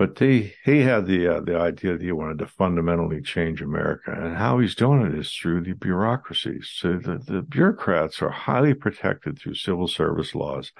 But 0.00 0.18
he 0.18 0.54
he 0.64 0.78
had 0.78 1.04
the 1.04 1.28
uh, 1.28 1.40
the 1.40 1.58
idea 1.58 1.92
that 1.92 2.00
he 2.00 2.10
wanted 2.10 2.38
to 2.38 2.46
fundamentally 2.46 3.20
change 3.20 3.60
America, 3.60 4.10
and 4.10 4.34
how 4.34 4.58
he's 4.58 4.74
doing 4.74 5.02
it 5.02 5.14
is 5.14 5.30
through 5.30 5.60
the 5.60 5.74
bureaucracies. 5.74 6.70
So 6.72 6.96
the, 6.96 7.18
the 7.18 7.42
bureaucrats 7.42 8.22
are 8.22 8.30
highly 8.30 8.72
protected 8.72 9.38
through 9.38 9.56
civil 9.56 9.86
service 9.86 10.34
laws, 10.34 10.72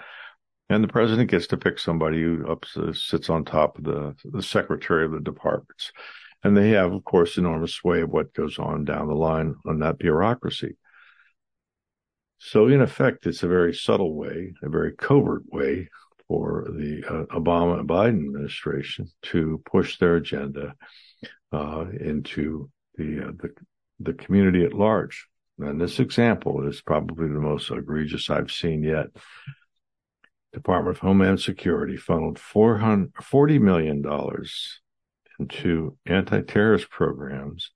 and 0.70 0.82
the 0.82 0.88
president 0.88 1.30
gets 1.30 1.46
to 1.48 1.58
pick 1.58 1.78
somebody 1.78 2.22
who 2.22 2.46
uh, 2.46 2.92
sits 2.94 3.28
on 3.28 3.44
top 3.44 3.76
of 3.76 3.84
the 3.84 4.16
the 4.24 4.42
secretary 4.42 5.04
of 5.04 5.12
the 5.12 5.20
departments, 5.20 5.92
and 6.42 6.56
they 6.56 6.70
have, 6.70 6.90
of 6.94 7.04
course, 7.04 7.36
enormous 7.36 7.74
sway 7.74 8.00
of 8.00 8.08
what 8.08 8.32
goes 8.32 8.58
on 8.58 8.86
down 8.86 9.06
the 9.06 9.14
line 9.14 9.54
on 9.66 9.80
that 9.80 9.98
bureaucracy. 9.98 10.78
So 12.38 12.68
in 12.68 12.80
effect, 12.80 13.26
it's 13.26 13.42
a 13.42 13.48
very 13.48 13.74
subtle 13.74 14.14
way, 14.14 14.54
a 14.62 14.70
very 14.70 14.92
covert 14.96 15.42
way 15.52 15.90
for 16.30 16.68
the 16.70 17.02
uh, 17.08 17.24
Obama 17.36 17.80
and 17.80 17.88
Biden 17.88 18.24
administration 18.24 19.10
to 19.22 19.60
push 19.68 19.98
their 19.98 20.14
agenda 20.14 20.76
uh, 21.52 21.86
into 22.00 22.70
the, 22.94 23.26
uh, 23.26 23.32
the 23.36 23.50
the 23.98 24.14
community 24.14 24.64
at 24.64 24.72
large. 24.72 25.26
And 25.58 25.80
this 25.80 25.98
example 25.98 26.66
is 26.68 26.80
probably 26.80 27.26
the 27.26 27.34
most 27.34 27.70
egregious 27.70 28.30
I've 28.30 28.52
seen 28.52 28.84
yet. 28.84 29.06
Department 30.52 30.96
of 30.96 31.02
Homeland 31.02 31.40
Security 31.40 31.96
funneled 31.96 32.38
$40 32.38 33.60
million 33.60 34.04
into 35.38 35.96
anti-terrorist 36.06 36.90
programs 36.90 37.72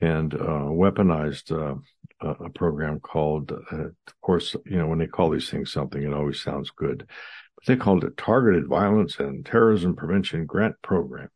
and 0.00 0.34
uh, 0.34 0.68
weaponized 0.70 1.52
uh, 1.52 1.76
a 2.20 2.50
program 2.50 2.98
called, 3.00 3.52
uh, 3.52 3.76
of 3.76 4.20
course, 4.20 4.56
you 4.66 4.76
know, 4.76 4.88
when 4.88 4.98
they 4.98 5.06
call 5.06 5.30
these 5.30 5.50
things 5.50 5.72
something, 5.72 6.02
it 6.02 6.12
always 6.12 6.42
sounds 6.42 6.70
good 6.70 7.06
they 7.66 7.76
called 7.76 8.04
it 8.04 8.16
Targeted 8.16 8.66
Violence 8.66 9.18
and 9.18 9.44
Terrorism 9.44 9.96
Prevention 9.96 10.46
Grant 10.46 10.76
Program. 10.82 11.28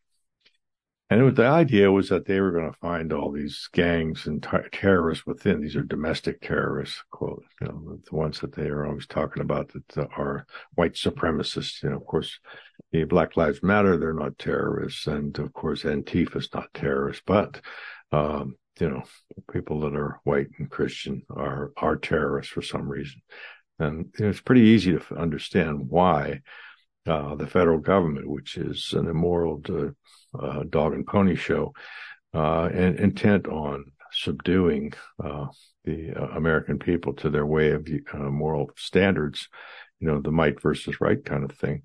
And 1.11 1.35
the 1.35 1.47
idea 1.47 1.91
was 1.91 2.11
that 2.11 2.27
they 2.27 2.39
were 2.39 2.51
going 2.51 2.71
to 2.71 2.79
find 2.81 3.15
all 3.15 3.33
these 3.33 3.67
gangs 3.73 4.27
and 4.27 4.43
t- 4.43 4.51
terrorists 4.73 5.25
within. 5.25 5.63
These 5.63 5.75
are 5.75 5.83
domestic 5.83 6.43
terrorists, 6.43 7.03
quote, 7.11 7.43
you 7.63 7.69
know, 7.69 7.99
the 8.11 8.15
ones 8.15 8.41
that 8.41 8.55
they 8.55 8.67
are 8.67 8.87
always 8.87 9.07
talking 9.07 9.41
about 9.41 9.73
that 9.73 10.09
are 10.19 10.45
white 10.75 10.95
supremacists. 10.95 11.83
You 11.83 11.91
know, 11.91 11.97
of 11.97 12.05
course, 12.05 12.39
the 12.93 13.05
Black 13.05 13.39
Lives 13.39 13.63
Matter, 13.63 13.97
they're 13.97 14.13
not 14.13 14.39
terrorists. 14.39 15.07
And 15.07 15.39
of 15.39 15.51
course, 15.55 15.85
Antifa 15.85 16.37
is 16.37 16.51
not 16.53 16.75
terrorists, 16.75 17.23
but, 17.27 17.59
um, 18.13 18.57
you 18.79 18.91
know, 18.91 19.03
people 19.51 19.81
that 19.81 19.97
are 19.97 20.21
white 20.25 20.49
and 20.59 20.71
Christian 20.71 21.23
are, 21.31 21.73
are 21.79 21.97
terrorists 21.97 22.53
for 22.53 22.61
some 22.61 22.87
reason. 22.87 23.23
And 23.79 24.13
it's 24.19 24.41
pretty 24.41 24.63
easy 24.63 24.93
to 24.93 25.17
understand 25.17 25.89
why 25.89 26.41
uh, 27.07 27.37
the 27.37 27.47
federal 27.47 27.79
government, 27.79 28.29
which 28.29 28.57
is 28.57 28.93
an 28.93 29.07
immoral 29.07 29.63
uh, 29.69 30.39
uh, 30.39 30.65
dog 30.69 30.95
and 30.95 31.07
pony 31.07 31.37
show, 31.37 31.73
uh, 32.35 32.65
and 32.65 32.99
intent 32.99 33.47
on 33.47 33.93
subduing 34.11 34.93
uh, 35.23 35.47
the 35.85 36.13
uh, 36.13 36.29
American 36.37 36.79
people 36.79 37.13
to 37.15 37.31
their 37.31 37.47
way 37.47 37.71
of 37.71 37.89
moral 38.15 38.71
standards, 38.77 39.49
you 40.01 40.09
know, 40.09 40.21
the 40.21 40.33
might 40.33 40.61
versus 40.61 41.01
right 41.01 41.25
kind 41.25 41.45
of 41.45 41.57
thing. 41.57 41.83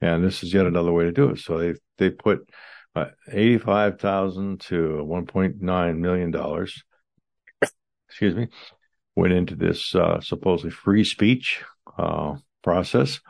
And 0.00 0.22
this 0.22 0.42
is 0.42 0.52
yet 0.52 0.66
another 0.66 0.92
way 0.92 1.04
to 1.04 1.12
do 1.12 1.30
it. 1.30 1.38
So 1.38 1.58
they 1.58 1.74
they 1.98 2.10
put 2.10 2.48
eighty-five 3.32 3.98
thousand 3.98 4.60
to 4.60 5.02
one 5.02 5.26
point 5.26 5.60
nine 5.60 6.00
million 6.00 6.30
dollars. 6.30 6.82
Excuse 8.08 8.34
me, 8.34 8.48
went 9.16 9.32
into 9.32 9.56
this 9.56 9.94
uh, 9.94 10.20
supposedly 10.20 10.70
free 10.70 11.04
speech 11.04 11.64
uh, 11.98 12.36
process. 12.62 13.20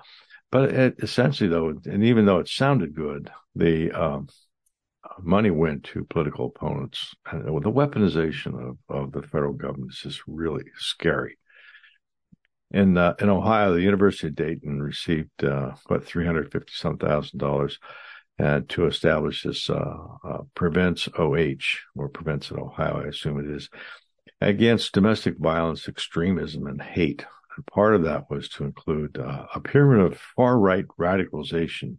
But 0.51 0.71
it, 0.71 0.95
essentially, 0.99 1.49
though, 1.49 1.69
and 1.85 2.05
even 2.05 2.27
though 2.27 2.39
it 2.39 2.49
sounded 2.49 2.95
good, 2.95 3.31
the 3.55 3.93
um, 3.93 4.29
money 5.21 5.51
went 5.51 5.85
to 5.85 6.05
political 6.05 6.47
opponents. 6.47 7.15
And 7.31 7.47
the 7.47 7.71
weaponization 7.71 8.71
of, 8.71 8.77
of 8.89 9.13
the 9.13 9.23
federal 9.23 9.53
government 9.53 9.93
is 9.93 10.01
just 10.01 10.23
really 10.27 10.65
scary. 10.77 11.39
In 12.73 12.97
uh, 12.97 13.15
in 13.21 13.29
Ohio, 13.29 13.75
the 13.75 13.83
University 13.83 14.27
of 14.27 14.35
Dayton 14.35 14.83
received 14.83 15.45
uh, 15.45 15.73
about 15.89 16.05
three 16.05 16.27
hundred 16.27 16.51
fifty 16.51 16.73
some 16.75 16.99
thousand 16.99 17.39
dollars 17.39 17.79
uh, 18.41 18.61
to 18.69 18.87
establish 18.87 19.45
this 19.45 19.71
uh, 19.71 19.97
uh, 20.25 20.43
prevents 20.55 21.09
OH 21.17 21.79
or 21.95 22.09
prevents 22.09 22.51
in 22.51 22.59
Ohio, 22.59 23.03
I 23.05 23.09
assume 23.09 23.39
it 23.39 23.51
is, 23.55 23.71
against 24.41 24.93
domestic 24.93 25.39
violence, 25.39 25.89
extremism, 25.89 26.67
and 26.67 26.83
hate. 26.83 27.25
And 27.57 27.67
part 27.67 27.95
of 27.95 28.03
that 28.05 28.31
was 28.31 28.49
to 28.51 28.65
include 28.65 29.19
uh, 29.19 29.47
a 29.55 29.61
pyramid 29.61 30.13
of 30.13 30.19
far 30.19 30.59
right 30.59 30.85
radicalization, 30.99 31.99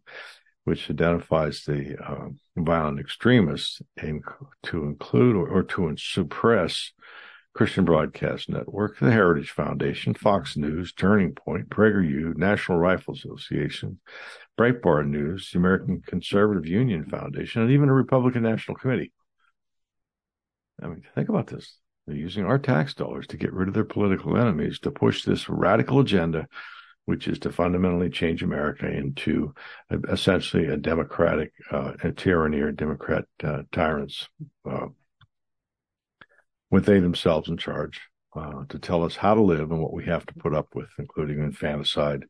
which 0.64 0.90
identifies 0.90 1.64
the 1.64 1.98
uh, 2.04 2.30
violent 2.56 3.00
extremists, 3.00 3.82
and 3.98 4.22
to 4.64 4.84
include 4.84 5.36
or, 5.36 5.48
or 5.48 5.64
to 5.64 5.96
suppress 5.98 6.92
Christian 7.56 7.86
Broadcast 7.86 8.50
Network, 8.50 9.00
the 9.00 9.12
Heritage 9.12 9.50
Foundation, 9.50 10.14
Fox 10.14 10.56
News, 10.56 10.94
Turning 10.94 11.34
Point, 11.34 11.70
PragerU, 11.70 12.38
National 12.38 12.78
Rifle 12.78 13.16
Association, 13.16 14.00
Breitbart 14.60 15.08
News, 15.08 15.50
the 15.52 15.58
American 15.58 16.04
Conservative 16.06 16.68
Union 16.68 17.06
Foundation, 17.06 17.64
and 17.64 17.72
even 17.72 17.90
a 17.90 17.94
Republican 17.94 18.44
National 18.44 18.78
Committee. 18.78 19.12
I 20.80 20.86
mean, 20.86 21.02
think 21.16 21.30
about 21.30 21.48
this. 21.48 21.80
They're 22.08 22.16
using 22.16 22.46
our 22.46 22.58
tax 22.58 22.94
dollars 22.94 23.28
to 23.28 23.38
get 23.38 23.54
rid 23.54 23.68
of 23.68 23.74
their 23.74 23.84
political 23.84 24.38
enemies 24.38 24.80
to 24.80 24.92
push 24.92 25.24
this 25.24 25.50
radical 25.50 26.00
agenda, 26.00 26.48
which 27.06 27.28
is 27.28 27.38
to 27.40 27.52
fundamentally 27.52 28.10
change 28.10 28.42
America 28.42 28.88
into 28.90 29.54
essentially 30.10 30.68
a 30.68 30.78
democratic 30.78 31.52
uh, 31.70 31.94
a 32.04 32.12
tyranny 32.14 32.60
or 32.60 32.72
Democrat 32.72 33.26
uh, 33.44 33.64
tyrants 33.74 34.30
uh, 34.70 34.88
with 36.72 36.86
they 36.86 37.00
themselves 37.00 37.50
in 37.50 37.58
charge 37.58 38.02
uh, 38.36 38.64
to 38.70 38.80
tell 38.80 39.04
us 39.04 39.16
how 39.16 39.34
to 39.34 39.42
live 39.42 39.72
and 39.72 39.82
what 39.82 39.94
we 39.94 40.06
have 40.06 40.26
to 40.26 40.34
put 40.36 40.54
up 40.54 40.68
with, 40.74 40.90
including 41.00 41.40
infanticide 41.40 42.24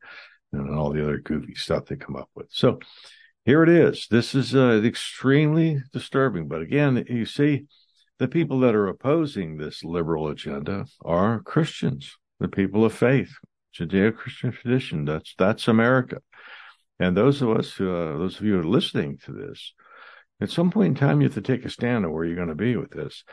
and 0.52 0.74
all 0.74 0.90
the 0.90 1.02
other 1.02 1.18
goofy 1.18 1.54
stuff 1.54 1.86
they 1.86 1.96
come 1.96 2.16
up 2.16 2.30
with. 2.34 2.46
So 2.50 2.80
here 3.44 3.62
it 3.62 3.68
is. 3.68 4.06
This 4.10 4.34
is 4.34 4.54
uh, 4.54 4.80
extremely 4.84 5.82
disturbing. 5.92 6.48
But 6.48 6.62
again, 6.62 7.04
you 7.08 7.26
see, 7.26 7.66
the 8.18 8.28
people 8.28 8.60
that 8.60 8.74
are 8.74 8.88
opposing 8.88 9.56
this 9.56 9.84
liberal 9.84 10.28
agenda 10.28 10.86
are 11.04 11.40
Christians, 11.40 12.16
the 12.40 12.48
people 12.48 12.84
of 12.84 12.92
faith, 12.92 13.32
Judeo-Christian 13.78 14.52
tradition. 14.52 15.04
That's 15.04 15.34
that's 15.38 15.68
America. 15.68 16.18
And 16.98 17.16
those 17.16 17.42
of 17.42 17.50
us, 17.50 17.80
uh, 17.80 17.84
those 17.84 18.38
of 18.38 18.44
you 18.44 18.54
who 18.54 18.60
are 18.60 18.64
listening 18.64 19.18
to 19.24 19.32
this, 19.32 19.72
at 20.40 20.50
some 20.50 20.70
point 20.70 20.88
in 20.88 20.94
time, 20.94 21.20
you 21.20 21.28
have 21.28 21.34
to 21.34 21.40
take 21.40 21.64
a 21.64 21.70
stand 21.70 22.04
on 22.04 22.12
where 22.12 22.24
you're 22.24 22.34
going 22.36 22.48
to 22.48 22.54
be 22.54 22.76
with 22.76 22.90
this. 22.90 23.24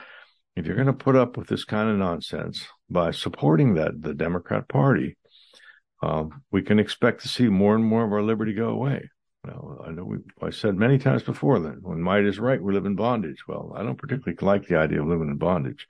If 0.56 0.66
you're 0.66 0.76
going 0.76 0.88
to 0.88 0.94
put 0.94 1.16
up 1.16 1.36
with 1.36 1.48
this 1.48 1.66
kind 1.66 1.90
of 1.90 1.98
nonsense 1.98 2.66
by 2.90 3.12
supporting 3.12 3.74
that 3.74 4.02
the 4.02 4.14
Democrat 4.14 4.70
Party, 4.70 5.18
um, 6.02 6.44
we 6.52 6.62
can 6.62 6.80
expect 6.80 7.22
to 7.22 7.28
see 7.28 7.48
more 7.50 7.76
and 7.76 7.84
more 7.84 8.06
of 8.06 8.14
our 8.14 8.22
liberty 8.22 8.54
go 8.54 8.70
away. 8.70 9.10
Well, 9.46 9.84
I 9.86 9.92
know 9.92 10.04
we, 10.04 10.18
I 10.42 10.50
said 10.50 10.76
many 10.76 10.98
times 10.98 11.24
before 11.24 11.60
that 11.60 11.82
when 11.82 12.02
might 12.02 12.26
is 12.26 12.40
right, 12.40 12.62
we 12.62 12.74
live 12.74 12.86
in 12.86 12.96
bondage. 12.96 13.44
Well, 13.48 13.74
I 13.76 13.84
don't 13.84 13.98
particularly 13.98 14.38
like 14.42 14.68
the 14.68 14.78
idea 14.78 15.02
of 15.02 15.08
living 15.08 15.30
in 15.30 15.38
bondage, 15.38 15.88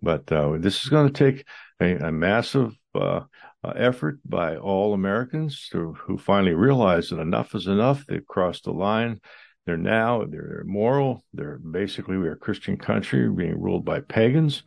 but 0.00 0.30
uh, 0.30 0.56
this 0.58 0.82
is 0.82 0.88
going 0.88 1.12
to 1.12 1.12
take 1.12 1.46
a, 1.80 2.08
a 2.08 2.12
massive 2.12 2.74
uh, 2.94 3.22
uh, 3.64 3.72
effort 3.76 4.18
by 4.24 4.56
all 4.56 4.94
Americans 4.94 5.68
to, 5.72 5.94
who 5.94 6.18
finally 6.18 6.54
realize 6.54 7.08
that 7.08 7.20
enough 7.20 7.54
is 7.54 7.66
enough. 7.66 8.04
They've 8.06 8.26
crossed 8.26 8.64
the 8.64 8.72
line. 8.72 9.20
They're 9.66 9.76
now 9.76 10.24
they're 10.28 10.64
moral. 10.66 11.24
They're 11.32 11.58
basically 11.58 12.16
we're 12.16 12.32
a 12.32 12.36
Christian 12.36 12.76
country 12.76 13.28
being 13.30 13.60
ruled 13.60 13.84
by 13.84 14.00
pagans, 14.00 14.64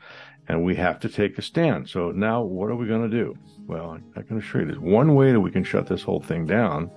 and 0.48 0.64
we 0.64 0.76
have 0.76 1.00
to 1.02 1.10
take 1.10 1.38
a 1.38 1.42
stand. 1.42 1.90
So 1.90 2.12
now, 2.12 2.44
what 2.44 2.70
are 2.70 2.76
we 2.76 2.88
going 2.88 3.10
to 3.10 3.18
do? 3.18 3.36
Well, 3.68 4.00
I 4.16 4.22
can 4.22 4.38
assure 4.38 4.62
you, 4.62 4.68
there's 4.68 4.80
one 4.80 5.16
way 5.16 5.32
that 5.32 5.40
we 5.40 5.52
can 5.52 5.64
shut 5.64 5.88
this 5.88 6.04
whole 6.04 6.22
thing 6.22 6.46
down 6.46 6.92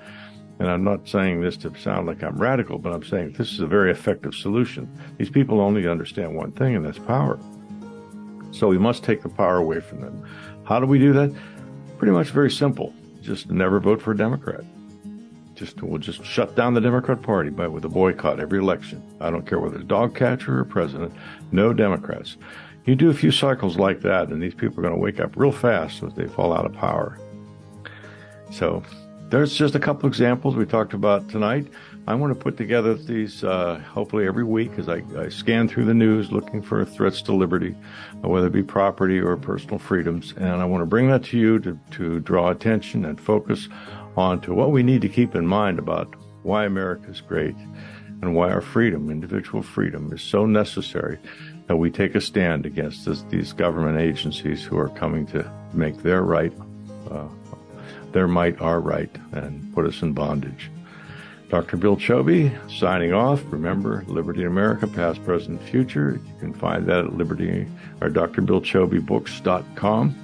and 0.58 0.68
I'm 0.68 0.82
not 0.82 1.08
saying 1.08 1.40
this 1.40 1.56
to 1.58 1.74
sound 1.78 2.06
like 2.06 2.22
I'm 2.22 2.36
radical, 2.36 2.78
but 2.78 2.92
I'm 2.92 3.04
saying 3.04 3.32
this 3.32 3.52
is 3.52 3.60
a 3.60 3.66
very 3.66 3.90
effective 3.90 4.34
solution. 4.34 4.90
These 5.16 5.30
people 5.30 5.60
only 5.60 5.86
understand 5.86 6.34
one 6.34 6.52
thing, 6.52 6.74
and 6.74 6.84
that's 6.84 6.98
power. 6.98 7.38
So 8.50 8.68
we 8.68 8.78
must 8.78 9.04
take 9.04 9.22
the 9.22 9.28
power 9.28 9.56
away 9.56 9.80
from 9.80 10.00
them. 10.00 10.24
How 10.64 10.80
do 10.80 10.86
we 10.86 10.98
do 10.98 11.12
that? 11.12 11.34
Pretty 11.98 12.12
much 12.12 12.30
very 12.30 12.50
simple. 12.50 12.92
Just 13.20 13.50
never 13.50 13.78
vote 13.78 14.02
for 14.02 14.12
a 14.12 14.16
Democrat. 14.16 14.64
Just 15.54 15.82
we'll 15.82 15.98
just 15.98 16.24
shut 16.24 16.54
down 16.54 16.74
the 16.74 16.80
Democrat 16.80 17.20
Party 17.20 17.50
by 17.50 17.66
with 17.66 17.84
a 17.84 17.88
boycott 17.88 18.40
every 18.40 18.58
election. 18.58 19.02
I 19.20 19.30
don't 19.30 19.46
care 19.46 19.58
whether 19.58 19.76
it's 19.76 19.84
dog 19.84 20.14
catcher 20.14 20.60
or 20.60 20.64
president. 20.64 21.12
No 21.52 21.72
Democrats. 21.72 22.36
You 22.84 22.94
do 22.94 23.10
a 23.10 23.14
few 23.14 23.30
cycles 23.30 23.76
like 23.76 24.00
that, 24.00 24.28
and 24.28 24.42
these 24.42 24.54
people 24.54 24.78
are 24.78 24.82
going 24.82 24.94
to 24.94 25.00
wake 25.00 25.20
up 25.20 25.36
real 25.36 25.52
fast 25.52 26.02
as 26.02 26.14
they 26.14 26.26
fall 26.26 26.52
out 26.52 26.64
of 26.64 26.72
power. 26.72 27.18
So 28.50 28.82
there's 29.30 29.54
just 29.54 29.74
a 29.74 29.78
couple 29.78 30.08
examples 30.08 30.56
we 30.56 30.64
talked 30.64 30.94
about 30.94 31.28
tonight. 31.28 31.66
I 32.06 32.14
want 32.14 32.30
to 32.30 32.34
put 32.34 32.56
together 32.56 32.94
these 32.94 33.44
uh, 33.44 33.78
hopefully 33.80 34.26
every 34.26 34.44
week 34.44 34.72
as 34.78 34.88
I, 34.88 35.02
I, 35.18 35.28
scan 35.28 35.68
through 35.68 35.84
the 35.84 35.94
news 35.94 36.32
looking 36.32 36.62
for 36.62 36.82
threats 36.84 37.20
to 37.22 37.34
liberty, 37.34 37.76
whether 38.22 38.46
it 38.46 38.52
be 38.52 38.62
property 38.62 39.20
or 39.20 39.36
personal 39.36 39.78
freedoms. 39.78 40.32
And 40.38 40.62
I 40.62 40.64
want 40.64 40.80
to 40.80 40.86
bring 40.86 41.08
that 41.10 41.24
to 41.24 41.38
you 41.38 41.58
to, 41.58 41.78
to 41.92 42.20
draw 42.20 42.50
attention 42.50 43.04
and 43.04 43.20
focus 43.20 43.68
on 44.16 44.40
to 44.42 44.54
what 44.54 44.72
we 44.72 44.82
need 44.82 45.02
to 45.02 45.08
keep 45.08 45.34
in 45.34 45.46
mind 45.46 45.78
about 45.78 46.14
why 46.42 46.64
America 46.64 47.10
is 47.10 47.20
great 47.20 47.56
and 48.22 48.34
why 48.34 48.50
our 48.50 48.62
freedom, 48.62 49.10
individual 49.10 49.62
freedom, 49.62 50.10
is 50.12 50.22
so 50.22 50.46
necessary 50.46 51.18
that 51.66 51.76
we 51.76 51.90
take 51.90 52.14
a 52.14 52.20
stand 52.20 52.64
against 52.64 53.04
this, 53.04 53.22
these 53.28 53.52
government 53.52 54.00
agencies 54.00 54.64
who 54.64 54.78
are 54.78 54.88
coming 54.88 55.26
to 55.26 55.48
make 55.74 55.98
their 55.98 56.22
right, 56.22 56.52
uh, 57.10 57.28
their 58.18 58.26
might 58.26 58.60
our 58.60 58.80
right, 58.80 59.14
and 59.30 59.72
put 59.76 59.86
us 59.86 60.02
in 60.02 60.12
bondage. 60.12 60.72
Dr. 61.50 61.76
Bill 61.76 61.96
Choby 61.96 62.50
signing 62.68 63.12
off. 63.12 63.40
Remember, 63.46 64.02
Liberty 64.08 64.40
in 64.40 64.48
America, 64.48 64.88
past, 64.88 65.24
present, 65.24 65.62
future. 65.62 66.20
You 66.26 66.34
can 66.40 66.52
find 66.52 66.84
that 66.86 67.04
at 67.04 67.14
liberty 67.14 67.68
or 68.00 68.10
drbillchobybooks.com. 68.10 70.16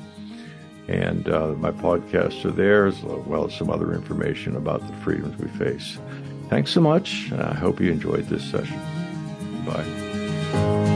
And 0.88 1.28
uh, 1.28 1.52
my 1.52 1.70
podcasts 1.70 2.44
are 2.44 2.50
there, 2.50 2.86
as 2.86 3.00
well 3.04 3.46
as 3.46 3.54
some 3.54 3.70
other 3.70 3.94
information 3.94 4.56
about 4.56 4.84
the 4.88 4.92
freedoms 4.94 5.40
we 5.40 5.46
face. 5.56 6.00
Thanks 6.50 6.72
so 6.72 6.80
much. 6.80 7.30
I 7.30 7.54
hope 7.54 7.78
you 7.78 7.92
enjoyed 7.92 8.28
this 8.28 8.42
session. 8.42 8.80
Bye. 9.64 10.93